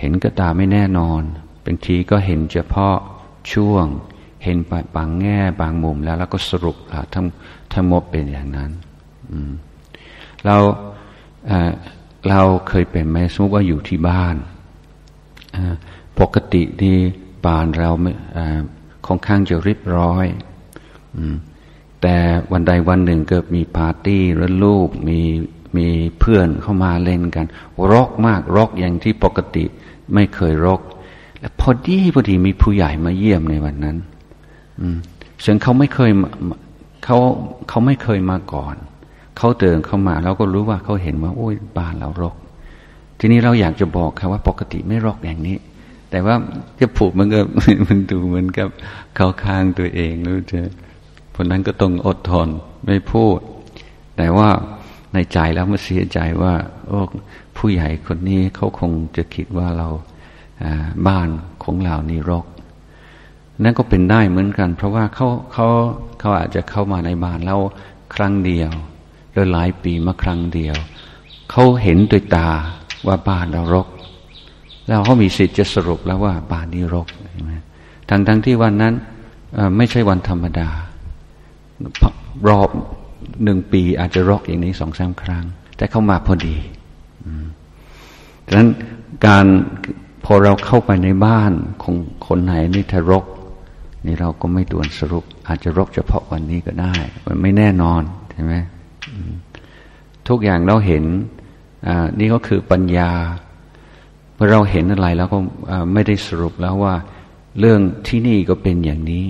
[0.00, 1.22] เห็นกับตาไม่แน่นอน
[1.64, 2.96] บางทีก็เห็นเฉพาะ
[3.52, 3.86] ช่วง
[4.44, 6.76] เห็นไปบางแง่บางมุมแล้ว แล้วก็สรุป
[7.14, 7.26] ทั้ง
[7.72, 8.70] ทั้งหมดเป็นอย่างนั้น
[10.44, 10.56] เรา
[12.28, 14.36] เราเคยเป็นไหมสมมติว่าอยู่ที่บ้าน
[16.20, 16.96] ปกติที่
[17.46, 17.90] บ้านเรา
[19.06, 20.26] ค่อนข้างจะเรียบร้อย
[22.02, 22.16] แต่
[22.52, 25.20] วันใดวันหนึ่งเกิดมีปาร์ตี้แล้วลูกมี
[25.76, 25.88] มี
[26.20, 27.46] เพื่อนเข้ามาเล่นกัน
[27.92, 29.64] รกมากรกอย่างที่ปกติ
[30.14, 30.80] ไม่เคยรก
[31.40, 33.96] และพอดีพอดีมีผู้ใหญ่มาเยี่ยมในวันนั้น
[35.44, 36.10] ซึ่งเขาไม่เคย
[37.04, 37.18] เขา
[37.68, 38.74] เขาไม่เคยมาก่อน
[39.36, 42.34] เขาเดินเข้ามาเราก็รู้ว่าเขาเห็นว่าโอ้ยบ้านเรารก
[43.18, 45.56] ทีนี้เราอยากจะบอกเขาว่าปกติไม่รกอย่างนี้
[46.10, 46.34] แต่ว่า
[46.80, 47.40] จะผูกมันก็
[47.88, 48.68] มันดูเหมือนกับ
[49.16, 50.60] เขาค้างตัวเองรู้จะ
[51.36, 52.48] คนนั้นก็ต้องอดทน
[52.86, 53.38] ไม่พูด
[54.16, 54.48] แต่ว่า
[55.12, 56.54] ในใจแล้วมันเสียใจว่า
[56.88, 57.00] โอ้
[57.56, 59.88] ผู้ใหญ่คนนี้เขาคงจะคิดว่าเรา
[61.08, 61.28] บ้าน
[61.64, 62.44] ของเรานี่รก
[63.62, 65.66] นั่นก็เป็นได้เหมือนกัน เพราะว่าเขาเขา
[66.18, 67.56] เขาอาจจะเข้ามาในบ้านเรา
[68.14, 68.70] ครั้งเดียว
[69.32, 70.76] โดยหลายปีมาครั้งเดียว
[71.50, 72.48] เขาเห็นด้วยตา
[73.06, 73.88] ว่าบ้านเรารก
[74.86, 77.06] แล้วเขามีสิทธิ์จะสรุปแล้วว่าบ้านนี้รก
[78.08, 78.94] ทั้งทั้งที่วันนั้น
[79.76, 80.68] ไม่ใช่วันธรรมดา
[82.48, 82.68] รอบ
[83.44, 85.44] หนึ่งปีอาจจะรกอย่างนี้สองสามครั้ง
[85.76, 86.56] แต่เข้ามาพอดี
[88.46, 88.70] ดังนั้น
[89.26, 89.46] การ
[90.24, 91.94] พอเราเข้าไปในบ้านของ
[92.26, 93.24] คนไหนนี่ถ้ารก
[94.06, 96.94] นี่เราก็ไม่ด่วนสรุป อาจจะรกเฉพาะวันนี้ก็ได้
[97.26, 98.54] มันไม่แน่นอนใช่ไหม
[100.28, 101.04] ทุกอย่างเราเห็น
[102.18, 103.10] นี่ก็คือปัญญา
[104.34, 105.38] เมื่อเราเห็นอะไรแล้วก็
[105.92, 106.94] ไม่ได้สรุปแล้วว่า
[107.60, 109.26] เรื่องที่นี่ก็เป็นอย่างนี้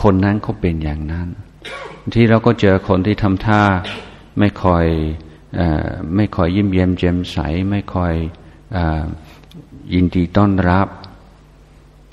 [0.00, 1.28] คนนั้นเขาเป็นอย่างนั้น
[2.14, 3.62] ที่เราก็เจอคนที่ทำท่า
[4.38, 4.86] ไม่คอย
[5.58, 5.60] อ
[6.16, 7.38] ไม่คอยยิ้มเย้มแจ่มใส
[7.70, 8.14] ไม่คอย
[8.76, 8.78] อ
[9.92, 10.88] ยินดีต้อนรับ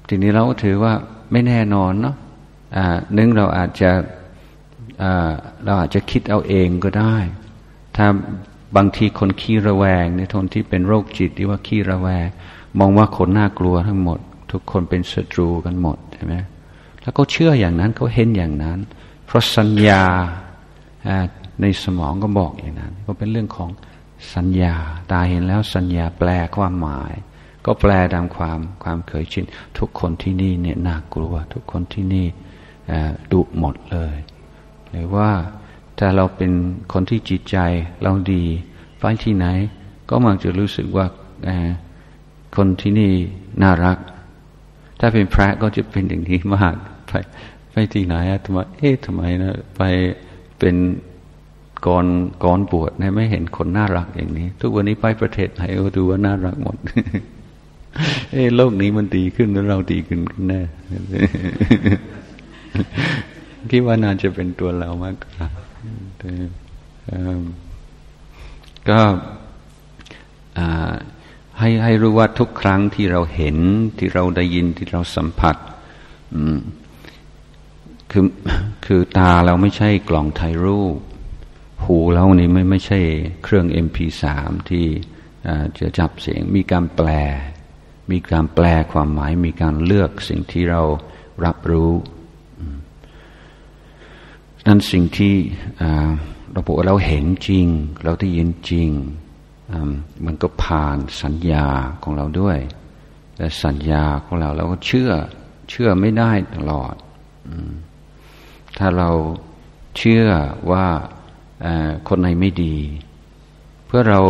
[0.08, 0.94] ทีนี้เราก็ถือว่า
[1.32, 2.16] ไม่แน่นอนเนาะ
[3.18, 3.92] นึงเราอาจจะ
[5.66, 7.16] เราอาจจะคิดเอาเองก็ได้
[7.96, 8.08] ถ้า
[8.76, 12.28] บางทีคนขี้ระแวงในทนที่เป็นโรคจิตที่ว่าขี้ระแวง
[12.80, 14.20] มองว่าคนน่ากลัวทั้งหมด
[14.52, 16.36] ทุกคนเป็นศัตรูกันหมดใช่ไหม
[17.02, 18.80] แล้วก็เชื่ออย่างนั้นเขาเห็นอย่างนั้น
[19.26, 20.04] เพราะสัญญา
[21.62, 23.70] ในสมองก็บอกอย่างนั้น ก็เป็นเรื่องของ
[24.36, 24.76] สัญญา
[25.12, 27.14] ตาเห็นแล้วสัญญาแปลความหมาย
[27.68, 29.46] ก็แปลตามความความเคยชิน
[29.78, 32.26] ทุกคนที่นี่เนี่ยน่ากลัว ทุกคนที่นี่
[33.32, 34.16] ดุหมดเลย
[34.90, 35.30] หรือว่า
[36.00, 36.52] ถ้าเราเป็น
[36.94, 37.58] คนที่จิตใจ
[38.04, 38.44] เราดี
[39.00, 39.46] ไปที่ไหน
[40.10, 41.06] ก็มักจะรู้สึกว่า
[42.56, 43.12] คนที่นี่
[43.64, 43.98] น่ารัก
[45.00, 46.76] ถ้าเป็นพระก็จะเป็นอย่างนี้มาก
[47.08, 47.14] ไป
[47.72, 49.82] ไปที่ไหนอะทำไมเอ๊ะทำไมนะไป
[50.60, 50.76] เป็น
[51.88, 52.06] ก่อน
[52.44, 56.78] ก่อนบวชเนี่ยไม่เห็นคนน่ารักอย่างนี้ ทุกวันนี้ไปประเทศไหนก็ดูว่าน่ารักหมด
[58.34, 60.62] เอโลกนี้มันดีขึ้นแล้วเราดีขึ้นแน่
[63.72, 65.46] คิดว่าน่าจะเป็นตัวเรามากกว่า
[68.90, 69.00] ก็
[71.60, 73.58] ให้ให้รู้ว่าทุกครั้งที่เราเห็น
[73.98, 75.56] ที่เราได้ยินที่เราสัมผัส
[78.12, 78.26] คือ
[78.86, 80.98] คือตาเราไม่ใช่กล่องถ่ายรูป
[81.84, 83.00] หูเรานี่ไม่ไม่ใช่
[83.44, 84.24] เครื่อง MP3
[84.70, 84.86] ที่
[85.80, 87.10] จะจับเสียงมีการแปล
[88.12, 90.82] มีการแปลความหมาย มีการเลือกสิ่งที่เรา
[91.46, 91.92] รับรู้
[94.68, 95.36] นั้นสิ่งที่
[96.52, 97.68] เราบอกว่าเราเห็นจริง
[98.04, 98.90] เราได้ยินจริง
[100.26, 101.68] มันก็ผ่านสัญญา
[102.04, 102.60] ของเราด้วย
[103.36, 105.12] แต่สัญญาของเราเราก็เชื่อ
[105.70, 106.96] เชื่อไม่ได้ตลอด
[108.78, 109.10] ถ้าเรา
[109.98, 110.28] เชื่อ
[110.72, 110.88] ว่า
[112.08, 112.76] คนไหนไม่ดี
[113.86, 114.22] เพื่อเรา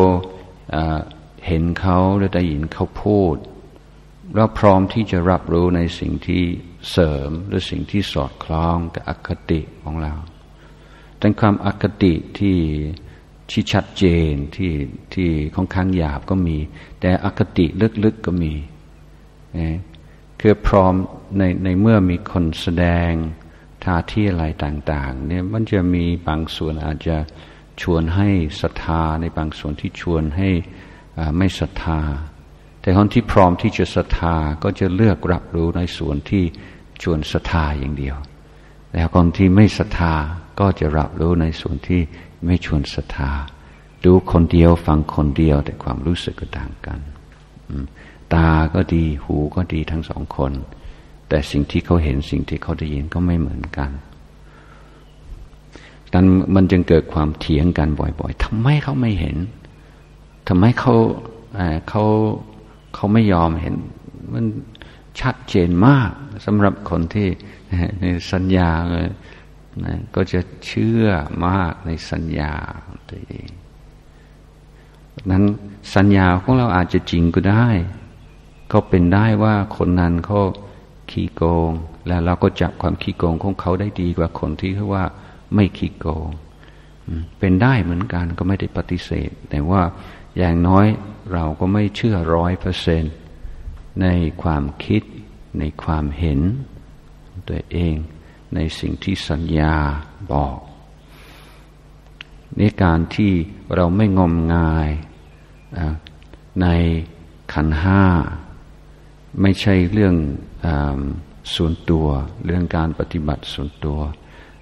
[1.47, 3.35] เห็นเขาหรือได้ยินเขาพูด
[4.35, 6.43] เราพร้อมที่จะรับรู้ในสิ่งที่
[6.91, 10.13] เสริมหรือสิ่งที่สอดคล้องกับอคติของเรา
[11.17, 12.57] แต่ความอคติที่
[13.51, 14.73] ที่ชัดเจนที่
[15.13, 16.57] ที่ค่อนข้างหยาบก็มี
[16.99, 17.65] แต่อคติ
[18.03, 18.53] ลึกๆก็มี
[20.41, 20.93] คือพร้อม
[21.37, 23.11] ในในเมื่อมีคนแสดง
[23.83, 27.17] ท่าที่อะไรต่างๆเนี่ยมันจะมีบางส่วนอาจจะ
[27.81, 28.29] ชวนให้
[28.61, 30.49] ศรัทธาในบางส่วนที่ชวนให้
[31.37, 31.99] ไม่ศรัทธา
[32.88, 36.43] แต่คนที่พร้อมที่จะศรัทธาก็จะเลือกรับรู้ในส่วนที่
[37.02, 38.17] ชวนศรัทธาอย่างเดียว
[38.91, 40.13] แต่คนที่ไม่ศรัทธา
[40.60, 42.02] ก็จะรับรู้ในส่วนที่
[42.45, 43.32] ไม่ชวนศรัทธา
[44.06, 47.00] ดูคนเดียวฟังคนเดียวแต่ความรู้สึกก็ต่างกัน
[48.34, 50.52] ตาก็ดีหูก็ดีทั้งสองคน
[51.30, 53.91] แต่สิ่งที่เขาเห็นสิ่งที่เขาได้ยินก็ไม่เหมือนกัน
[56.13, 59.38] ดันมันจึงเกิดความเถียงกันบ่อย ๆทำไมเขาไม่เห็น
[60.47, 60.95] ทำไมเขา
[61.89, 62.06] เขา
[62.93, 63.76] เขาไม่ยอมเห็น
[64.34, 64.45] มัน
[65.19, 66.12] ชัดเจนมาก
[66.45, 67.28] สำหรับคนที่
[68.02, 69.08] ในสัญญาเลย
[69.86, 71.06] นะก็จะเชื่อ
[71.45, 72.54] มากในสัญญา
[73.10, 73.50] ตัวเอง
[75.32, 75.43] นั้น
[75.95, 77.67] สัญญาของเราอาจจะจริงก็ได้
[78.71, 80.41] ก็เป็นได้ว่าคนนั้นเขา
[81.12, 81.71] ขี้โกง
[82.08, 85.06] แล้วเราก็จับความขี้โกงของเขาได้ดีกว่าคนที่เขาว่า
[85.54, 86.30] ไม่ขี้โกง
[87.39, 89.82] เป็นได้เหมือนกันก็ไม่ได้ปฏิเสธ แต่ว่า
[90.38, 90.88] อย่างน้อย
[91.34, 93.04] เราก็ไม่เชื่อร้อยเปอร์เซน
[94.02, 94.08] ใน
[94.41, 95.04] ความคิด
[95.60, 96.39] ในความเห็น
[97.47, 97.95] ตัวเอง
[98.56, 99.76] ในสิ่งที่สัญญา
[100.32, 100.58] บอก
[102.58, 103.32] ในการที่
[103.76, 104.89] เราไม่งมงาย
[106.62, 106.67] ใน
[107.54, 108.04] ขันห้า
[109.41, 110.15] ไม่ใช่เรื่อง
[110.65, 110.67] อ
[111.56, 112.08] ส่วนตัว
[112.45, 114.00] เรื่องการปฏิบัติส่วนตัว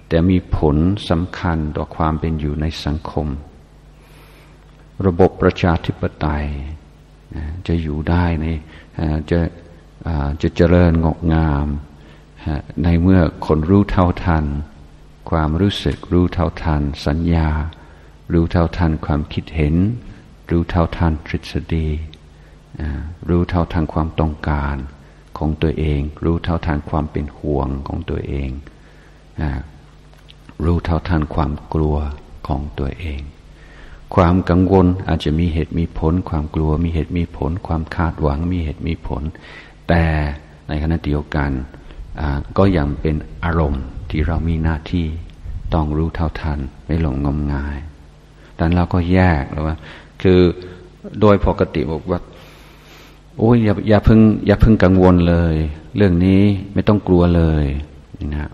[0.08, 0.76] แต่มีผล
[1.10, 3.26] สำคัญต่อความเป็นอยู่ในสังคม
[5.06, 6.46] ระบบประชาธิปไตย
[7.66, 8.46] จะอยู่ได้ใน
[9.30, 9.40] จะ
[10.42, 11.66] จะเจริญงอกงาม
[12.84, 14.44] ในเมื่อคนรู้เท่าทัน
[15.30, 17.48] ความรู้สึกรู้เท่าทัน สัญญา
[18.32, 19.74] รู้เท่าทันความคิดเห็น
[20.50, 21.88] รู้เท่าทันทฤษฎี
[23.28, 24.76] รู้เท่าทันความต้องการ
[25.38, 28.50] ของตัวเอง รู้เท่าทันความเป็นห่วงของตัวเอง
[30.64, 31.96] รู้เท่าทันความกลัว
[32.46, 33.20] ของตัวเอง
[34.14, 39.22] ความกังวลอาจจะมีเหตุมีผล ความกลัวมีเหตุมีผล ความคาดหวังมีเหตุมีผล
[39.88, 40.04] แต่
[40.68, 41.50] ในขณะเดียวกัน
[42.58, 45.06] ก็ยังเป็นอารมณ์ที่เรามีหน้าที่
[45.74, 47.78] ต้องรู้เท่าทันไม่หลงงมงาย
[48.58, 49.76] ดังนั้นเราก็แยกแล้วว่า
[50.22, 50.40] คือ
[51.20, 52.20] โดยปกติบอกว่า
[53.38, 55.54] โอ้ยอย่าอย่าพึ่งอย่าพึ่งกังวลเลย
[55.96, 56.42] เรื่องนี้
[56.74, 57.64] ไม่ต้องกลัวเลย
[58.32, 58.50] นะ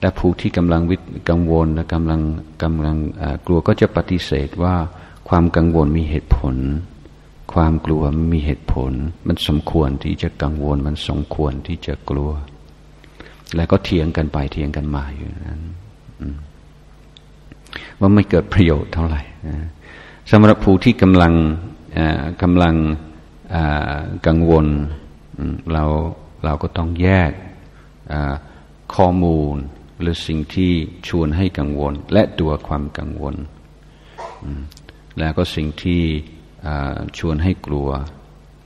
[0.00, 2.20] และผู้ที่กำลังวิตกังวลและกำลัง
[2.62, 2.96] กำลัง
[3.46, 4.74] กลัวก็จะปฏิเสธว่า
[5.28, 6.56] ความกังวลมีเหตุผล
[7.52, 8.92] ความกลัวมีเหตุผล
[9.26, 12.30] มันสมควรที่จะกังวล มันสมควรที่จะกลัว
[13.56, 15.60] แล้วก็เถียงกันไปเถียงกันมาอยู่นั้น
[18.00, 19.22] ว่าไม่เกิดประโยชน์เท่าไหร่
[20.30, 21.34] สำหรับผู้ที่กำลัง
[22.42, 22.74] กำลัง
[24.26, 24.66] กังวล
[25.72, 25.84] เรา
[26.44, 27.32] เราก็ต้องแยก
[28.94, 29.56] ข้อมูล
[30.00, 30.72] หรือสิ่งที่
[31.08, 33.36] ชวนให้กังวล และตัวความกังวล
[35.18, 36.02] แล้วก็สิ่งที่
[37.18, 37.88] ชวนให้กลัว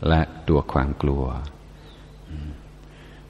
[0.08, 1.24] และตัวความกลัว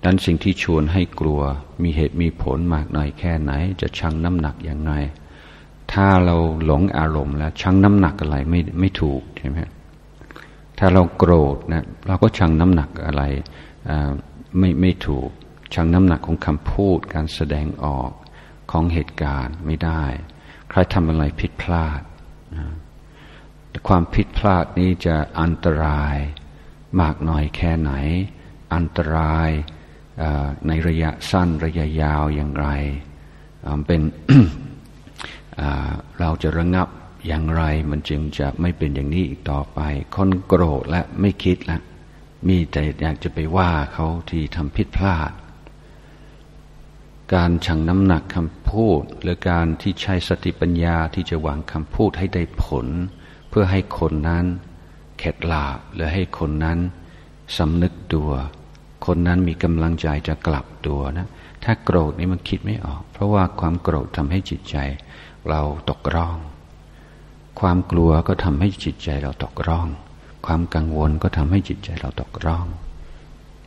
[0.05, 1.41] ดังสิ่งที่ชวนให้กลัว
[1.83, 4.93] มีเหตุมีผลมากน้อยแค่ไหน จะชั่งน้ำหนักอย่างไง
[5.93, 9.59] ถ้าเราหลงอารมณ์แล้วชั่งน้ำหนักอะไรไม่ไม่ถูกใช่ไหม
[10.79, 13.23] ถ้าเราโกรธนะเราก็ชั่งน้ำหนักอะไร
[14.59, 15.31] ไม่ไม่ถูก
[15.75, 18.11] ชั่งน้ำหนักของคำพูดการแสดงออก
[18.71, 20.05] ของเหตุการณ์ไม่ได้
[20.71, 22.01] ใครทำอะไรผิดพลาด
[22.55, 22.67] นะ
[23.89, 26.17] ความผิดพลาดนี้จะอันตราย
[27.01, 27.93] มากน้อยแค่ไหน
[28.75, 29.51] อันตราย
[30.67, 32.67] ในระยะสั้นระยะยาวอย่างไร
[33.87, 34.01] เป็น
[36.19, 36.89] เราจะระงับ
[37.27, 39.81] อย่างไรมันจึงจะไม่เป็นอย่างนี้อีกต่อไป
[40.15, 41.79] คนโกรธและไม่คิดละ
[42.49, 45.31] มีแต่อยากจะไปว่าเขาที่ทำผิดพลาด
[47.33, 52.87] การชั่งน้ำหนักคำพูด หรือการที่ใช้สติปัญญาที่จะวางคำพูดให้ได้ผล
[53.49, 54.45] เพื่อให้คนนั้น
[55.19, 56.79] เข็ดหลาบหรือให้คนนั้น
[57.57, 58.31] สำนึกตัว
[59.07, 61.29] คนนั้นมีกำลังใจจะกลับตัวนะ
[61.65, 64.77] ถ้าโกรธนี่มันคิดไม่ออก เพราะว่าความโกรธทำให้จิตใจ
[65.49, 66.37] เราตกร่อง
[67.61, 69.89] ความกลัวก็ทำให้จิตใจเราตกร่อง
[70.47, 72.67] ความกังวลก็ทำให้จิตใจเราตกร่อง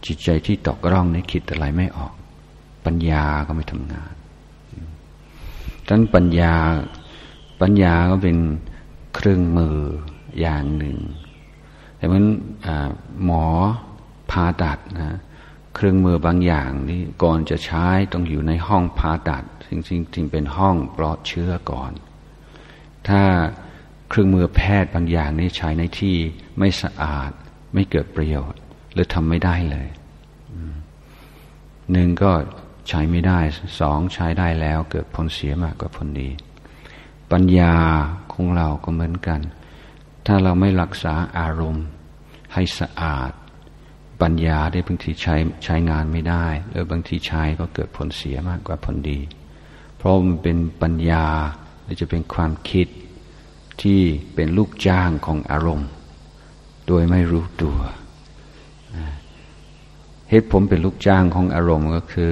[0.06, 2.14] จิตใจที่ตกร่องนี่คิดอะไรไม่ออก
[2.88, 4.14] ปัญญาก็ไม่ทำงาน
[5.86, 6.54] ดังนั้นปัญญา
[7.62, 8.38] ปัญญาก็เป็น
[9.16, 9.78] เครื่องมือ
[10.40, 10.98] อย่างหนึ่ง
[11.98, 12.26] แต่เหมือน
[13.24, 13.46] หมอ
[14.32, 15.18] ผ่าตัดนะ
[15.76, 21.92] เครื่องมือบางอย่างนี่ก่อนจะใช้ต้องอยู่ในห้องผ่าตัดจริงๆจึงเป็นห้องปลอดเชื้อก่อน
[23.08, 23.22] ถ้า
[24.10, 26.16] เครื่องมือแพทย์บางอย่างนี้ใช้ในที่
[26.58, 27.32] ไม่สะอาด
[27.74, 28.62] ไม่เกิดประโยชน์
[28.94, 29.88] หรือทำไม่ได้เลย
[31.92, 32.32] หนึ่งก็
[32.88, 33.40] ใช้ไม่ได้
[33.80, 36.30] สองใช้ได้แล้วเกิดผลเสียมากกว่าผลดี
[37.32, 37.76] ปัญญา
[38.34, 39.40] ของเราก็เหมือนกัน
[40.26, 41.86] ถ้าเราไม่รักษาอารมณ์
[42.54, 43.32] ให้สะอาด
[44.22, 49.20] ปัญญาได้บางทีใช้ใช้งานไม่ได้หรือบางทีใช้ก็เกิดผลเสียมากกว่าผลดี
[49.98, 51.26] เพราะมันเป็นปัญญา
[51.84, 52.88] หรือจะเป็นความคิด
[53.82, 54.00] ที่
[54.36, 55.90] เป็นลูกจ้างของอารมณ์
[56.88, 57.78] โดยไม่รู้ตัว
[60.30, 62.32] เหตุผมเป็นลูกจ้างของอารมณ์ก็คือ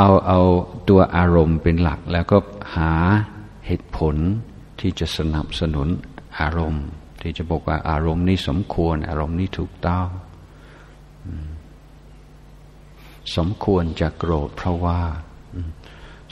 [0.00, 0.40] เอาเอา
[0.88, 2.38] ตัวอารมณ์เป็นหลัก แล้วก็
[2.76, 2.92] หา
[3.66, 4.16] เหตุผล
[4.80, 5.88] ที่จะสนับสนุน
[6.40, 6.86] อารมณ์
[7.22, 10.06] ที่จะบอกว่าอารมณ์นี้สมควร อารมณ์นี้ถูกต้อง
[13.36, 15.00] สมควรจะโกรธเพราะว่า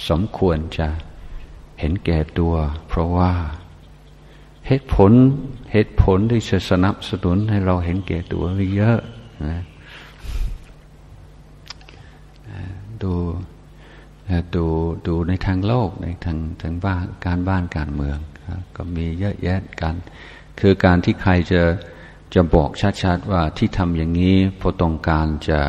[0.08, 0.88] สมควรจะ
[1.80, 2.54] เห็นแก่ตัว
[2.88, 3.32] เพราะว่า
[4.66, 5.12] เหตุผล
[5.72, 8.44] เหตุผลที่จะสนับสนุนให้เราเห็นแก่ตัว
[8.76, 8.98] เยอะ
[9.46, 9.62] นะ
[13.02, 13.14] ดู
[14.54, 14.66] ดู
[15.06, 18.18] ดูในทางโลกในทางทางบ้านการบ้านการเมือง
[18.76, 19.94] ก็มีเยอะแยะกัน
[20.60, 21.62] คือการที่ใครจะ
[22.34, 22.70] จะบอก
[23.02, 25.60] ชัดๆว่าที่ทำอย่างนี้พราะต้องการจะ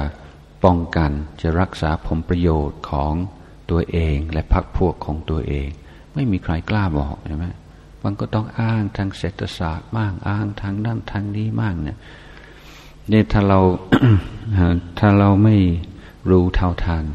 [0.63, 3.13] ป้องกันจะรักษาผลประโยชน์ของ
[3.71, 5.69] ตัวเองและพรรคพวกของตัวเอง
[6.13, 7.45] ไม่มีใครกล้าบอกใช่ไหม
[8.03, 11.97] มันก็ต้องอ้างทางเศรษฐศาสตร์มากอ้างทางด้านทางนี้มากเนี่ย
[13.11, 13.59] นี่ถ้าเรา
[14.99, 15.55] ถ้าเราไม่
[16.29, 17.05] รู้เท่าทัน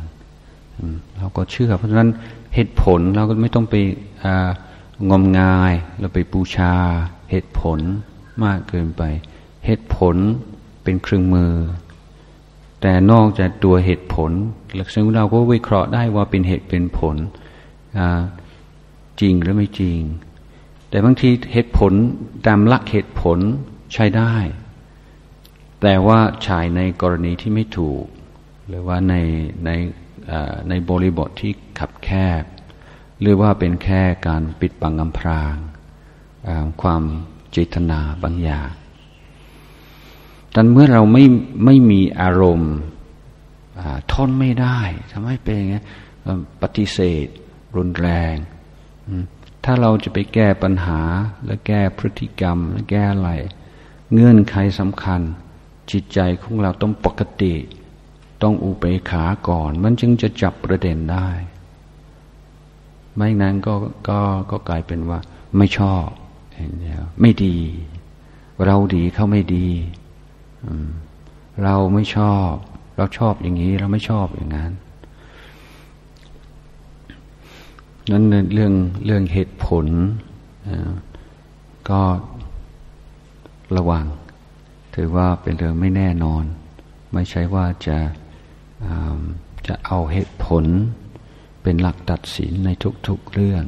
[1.19, 2.11] เราก็เชื่อ เพราะฉะนั้น
[2.55, 3.75] เหตุผลเราก็ไม่ต้องไป
[5.11, 6.75] งมงาย เราไปบูชา
[7.31, 7.79] เหตุผล
[8.45, 9.03] มากเกินไป
[9.67, 10.17] เหตุผล
[10.83, 11.55] เป็นเครื่องมือ
[12.81, 14.31] แต่นอกจากตัวเหตุผล
[14.77, 17.17] หลักษณะเราก็วิเคราะห์ได้ว่าเป็นเหตุเป็นผล
[19.21, 20.01] จริงหรือไม่จริง
[20.89, 21.93] แต่บางทีเหตุผล
[22.47, 23.39] ตามหลักเหตุผล
[23.93, 24.35] ใช้ได้
[25.83, 28.05] แต่ว่าใช้ในกรณีที่ไม่ถูก
[28.69, 29.15] หรือว่าใน
[29.65, 29.71] ใน
[30.69, 32.43] ในบริบทที่ขับแคบ
[33.21, 35.55] หรือว่าเป็นแค่การปิดบังอำพราง
[36.83, 37.03] ความ
[37.51, 38.69] เจตนาบางอย่าง
[40.51, 41.25] แต่เมื่อเราไม่
[41.65, 42.75] ไม่มีอารมณ์
[44.13, 44.79] ทนไม่ได้
[45.13, 45.77] ทำให้เป็นไง
[46.63, 47.27] ปฏิเสธ
[47.77, 48.35] รุนแรง
[49.65, 51.01] ถ้าเราจะไปแก้ปัญหา
[51.45, 53.31] และแก้พฤติกรรมและแก้อะไร
[54.13, 55.21] เงื่อนไขสำคัญ
[55.91, 57.55] จิตใจของเราต้องปกติ
[58.45, 61.29] ต้องอุเบกขาก่อน มันจึงจะจับประเด็นได้
[63.17, 63.75] ไม่นั้นก็
[64.09, 64.21] ก็
[64.51, 65.19] ก็กลายเป็นว่า
[65.57, 66.07] ไม่ชอบ
[66.55, 66.73] เห็น
[67.21, 67.57] ไม่ดี
[68.65, 69.69] เราดีเขาไม่ดี
[71.63, 72.53] เราไม่ชอบ
[72.97, 74.73] เราชอบอย่างนี้ เราไม่ชอบอย่างนั้น
[78.11, 78.25] นั้น
[78.55, 78.73] เรื่อง
[79.07, 79.87] เรื่องเหตุผล
[81.91, 82.03] ก็
[83.77, 84.07] ระวัง
[84.95, 86.45] ถือว่าเป็นเรื่องไม่แน่นอน
[87.13, 87.97] ไม่ใช่ว่าจะ
[89.67, 90.65] จะเอาเหตุผล
[91.63, 92.71] เป็นหลักตัดสินใน
[93.09, 93.65] ทุกๆเรื่อง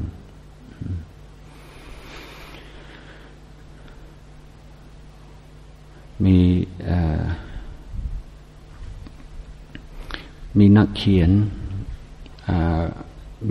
[6.25, 6.39] มี
[10.59, 11.31] มีนักเขียน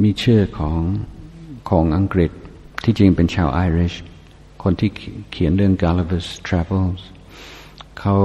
[0.04, 0.80] มีชื่อของ
[1.70, 2.32] ของอังกฤษ
[2.84, 3.94] ที่จริงเป็นชาวไอริช
[4.64, 4.90] คนที่
[5.32, 7.02] เขียนเรื่อง Gulliver's Travels
[8.00, 8.16] เขา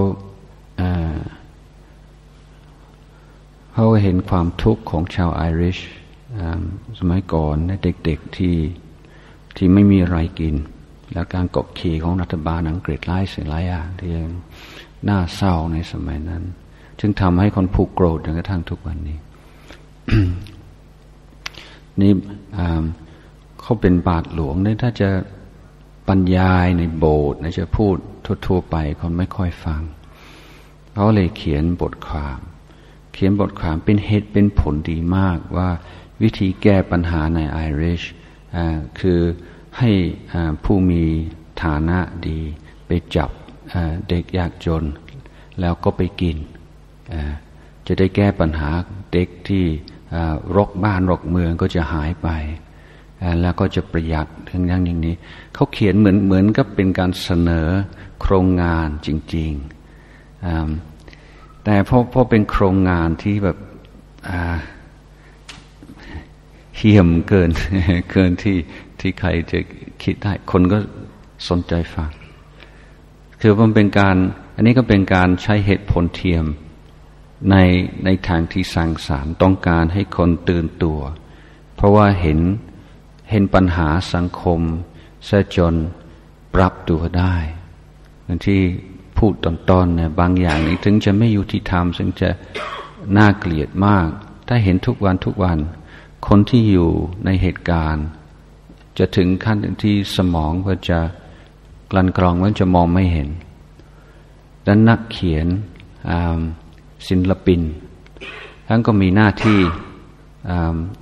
[3.75, 5.79] เขาเห็นความทุกข์ของชาวไอริช
[6.99, 8.57] สมัยก่อนเด็กๆที่
[9.57, 10.55] ที่ไม่มีอะไรกิน
[11.13, 14.11] แล้วการกดขี่ของรัฐบาลอังกฤษไล่สิ่งหลายอย่างที่
[15.09, 16.43] น่าเศร้าในสมัยนั้น
[17.01, 19.19] จึงทำให้คนผูกโกรธจนกระทั่งทุกวันนี้
[22.01, 22.13] นี่
[23.61, 25.11] เขาเป็นบาทหลวงเนี่ยถ้าจะ
[26.09, 27.97] บรรยายในโบสถ์นะจะพูด
[28.47, 29.83] ทั่วๆไปคนไม่ค่อยฟัง
[30.93, 32.39] เขาเลยเขียนบทความ
[33.13, 35.69] เขียนบทความเป็นเหตุเป็นผลดีมากว่า
[36.23, 38.03] วิธีแก้ปัญหาในไอริช
[39.01, 39.21] คือ
[39.79, 39.91] ให้
[40.65, 41.03] ผู้มี
[41.63, 41.99] ฐานะ
[42.29, 42.41] ดี
[42.87, 43.31] ไปจับ
[44.09, 44.85] เด็กยากจน
[45.61, 46.37] แล้วก็ไปกิน
[47.87, 48.71] จะได้แก้ปัญหา
[49.13, 49.65] เด็กที่
[50.57, 52.29] รกบ้านรกเมืองก็จะหายไป
[53.41, 55.15] แล้วก็จะประหยัดทั้งอย่างอย่างนี้
[55.55, 57.69] เขาเขียนเหมือนเหมือนกับเป็นการเสนอ
[58.21, 59.53] โครงงานจริง
[60.09, 60.90] ๆ
[61.65, 63.57] แต่เพราะเพราะเป็นโครงงานที่แบบ
[66.77, 67.51] เฮี่ยมเกิน
[68.11, 68.57] เกินที่
[69.01, 69.59] ที่ใครจะ
[70.03, 70.79] คิดได้ คนก็
[71.49, 72.11] สนใจฟัง
[73.41, 74.17] คือมันเป็นการ
[74.55, 76.45] อันนี้ก็เป็นการใช้เหตุผลเทียม
[77.51, 77.57] ใน
[78.05, 81.01] ในทางที่สร้างสารต้องการให้คนตื่นตัว
[81.77, 82.41] เพราะว่าเห็น
[83.31, 84.61] เห็นปัญหาสังคม
[85.27, 85.75] เสจน
[86.55, 87.35] ปรับตัวได้
[88.47, 88.61] ที่
[89.19, 92.31] พูดตอนๆเนี่ยบางอย่างนี้ถึงจะไม่ยุติธรรมซึ่งจะ
[93.17, 94.09] น่าเกลียดมาก
[94.49, 95.59] ถ้าเห็นทุกวันทุกวัน
[96.27, 96.91] คนที่อยู่
[97.25, 98.07] ในเหตุการณ์
[98.99, 101.01] จะถึงขั้นที่สมองก็จะ
[101.91, 103.29] กลั่นกรองว่าจะมองไม่เห็น
[104.67, 105.47] ดังนักเขียน
[107.09, 107.61] ศิลปิน
[108.67, 109.61] ท่านก็มีหน้าที่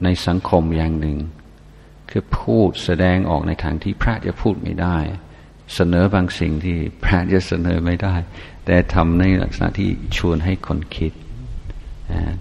[0.05, 1.19] ในสังคมอย่างหนึ่ง
[2.11, 4.99] คือพูดแสดงออกในทางที่พระจะพูดไม่ได้
[5.75, 8.15] เสนอบางสิ่งที่พระจะเสนอไม่ได้
[8.65, 11.13] แต่ทำในลักษณะที่ชวนให้คนคิด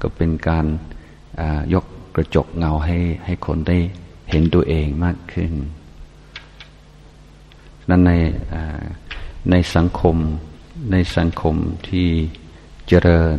[0.02, 0.66] ก็เป็นการ
[1.74, 3.78] ยกกระจกเงาให้ให้คนได้
[4.30, 5.52] เห็นตัวเองมากขึ้น
[7.90, 8.12] นั้นใน
[9.52, 10.16] ในสังคม
[10.92, 11.56] ในสังคม
[11.90, 12.10] ที่
[12.88, 13.38] เจริญ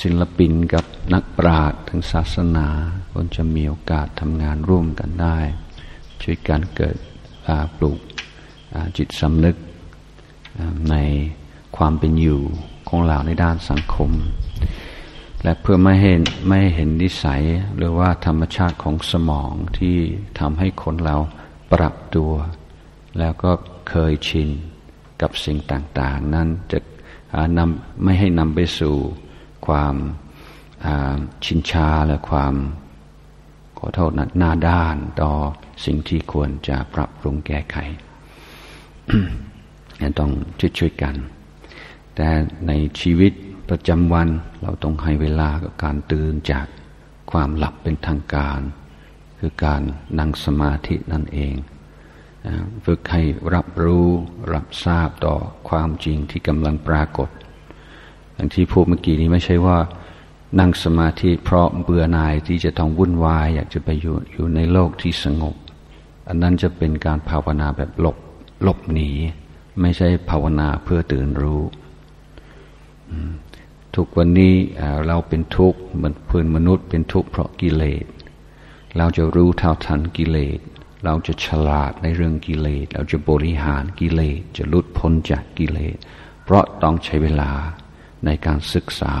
[0.00, 0.84] ศิลปินกับ
[1.14, 2.68] นักปราชญ์ทางศาสนา
[3.12, 5.38] คนจะมีโอกาสทำงานร่วมกันได้
[6.22, 6.96] ช่วยการเกิด
[7.76, 8.00] ปลูก
[8.96, 9.56] จิตสำนึก
[10.90, 10.96] ใน
[11.76, 12.42] ความเป็นอยู่
[12.88, 14.10] ของเราในด้านสังคม
[15.42, 17.42] และเพื่อไม่เห็นไม่เห็นนิสัย
[17.76, 19.96] หรือว่าธรรมชาติของสมองที่
[20.38, 21.16] ทำให้คนเรา
[21.72, 22.32] ปรับตัว
[23.18, 23.50] แล้วก็
[23.88, 24.48] เคยชิน
[25.20, 26.78] กับสิ่งต่างๆ นั้นจะ
[27.58, 28.96] นำไม่ให้นำไปสู่
[29.66, 29.94] ความ
[31.44, 32.54] ชินชาและความ
[33.78, 35.32] ขอโทษนะหน้าด้านต่อ
[35.84, 37.76] สิ่งที่ควรจะปรับปรุงแก้ไข
[40.18, 40.30] ต้อง
[40.78, 41.14] ช่วยๆกัน
[42.14, 42.28] แต่
[42.66, 43.32] ในชีวิต
[43.70, 44.28] ประจำวัน
[44.62, 46.66] เราต้องให้เวลากับการตื่นจาก
[47.30, 48.60] ความหลับเป็นทางการ
[49.38, 49.82] คือการ
[50.18, 51.54] นั่งสมาธินั่นเอง
[52.86, 53.22] ฝึกให้
[53.54, 54.08] รับรู้
[54.52, 55.36] รับทราบต่อ
[55.68, 57.28] ความจริงที่กำลังปรากฏ
[58.34, 59.78] อย่างที่พูดเมื่อกี้นี้ไม่ใช่ว่า
[60.58, 65.56] นั่งสมาธิเพราะเบื่อหน่ายที่จะต้องวุ่นวาย อยากจะไปอยู่อยู่ในโลกที่สงบ
[66.28, 68.16] อันนั้นจะเป็นการภาวนาแบบหลบ
[68.62, 69.10] หลบหนี
[69.80, 71.62] ไม่ใช่ภาวนาเพื่อตื่นรู้
[73.94, 74.54] ทุกวันนี้
[75.06, 78.06] เราเป็นทุกข์เหมือนเพื่อนมนุษย์เป็นทุกข์เพราะกิเลส
[78.96, 80.58] เราจะรู้เท่าทันกิเลส
[81.04, 85.96] เราจะฉลาดในเรื่องกิเลส เราจะบริหารกิเลส จะลุดพ้นจากกิเลส
[86.44, 87.50] เพราะต้องใช้เวลา
[88.24, 89.16] ในการศึกษา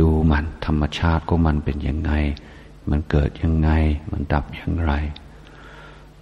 [0.00, 2.12] ดูมันธรรมชาติของมันเป็นยังไง
[2.90, 3.70] มันเกิดยังไง
[4.10, 4.92] มันดับอย่างไร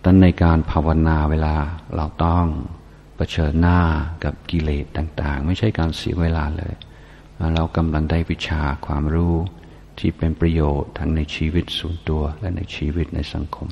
[0.05, 1.55] ดังในการภาวนาเวลา
[1.97, 2.47] เราต้อง
[3.17, 3.79] เผชิญหน้า
[4.25, 6.75] กับกิเลสต่าง ๆ ไม่ใช่การเสียเวลาเลย
[7.55, 9.35] เรากำลังได้วิชาความรู้
[9.99, 13.69] ที่เป็นประโยชน์ทั้งในชีวิตส่วนตัวและในชีวิตในสังคม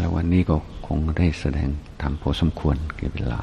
[0.00, 1.68] แล้ววันนี้ก็คงได้แสดง
[2.02, 3.42] ทำพอสมควรเก็บเวลา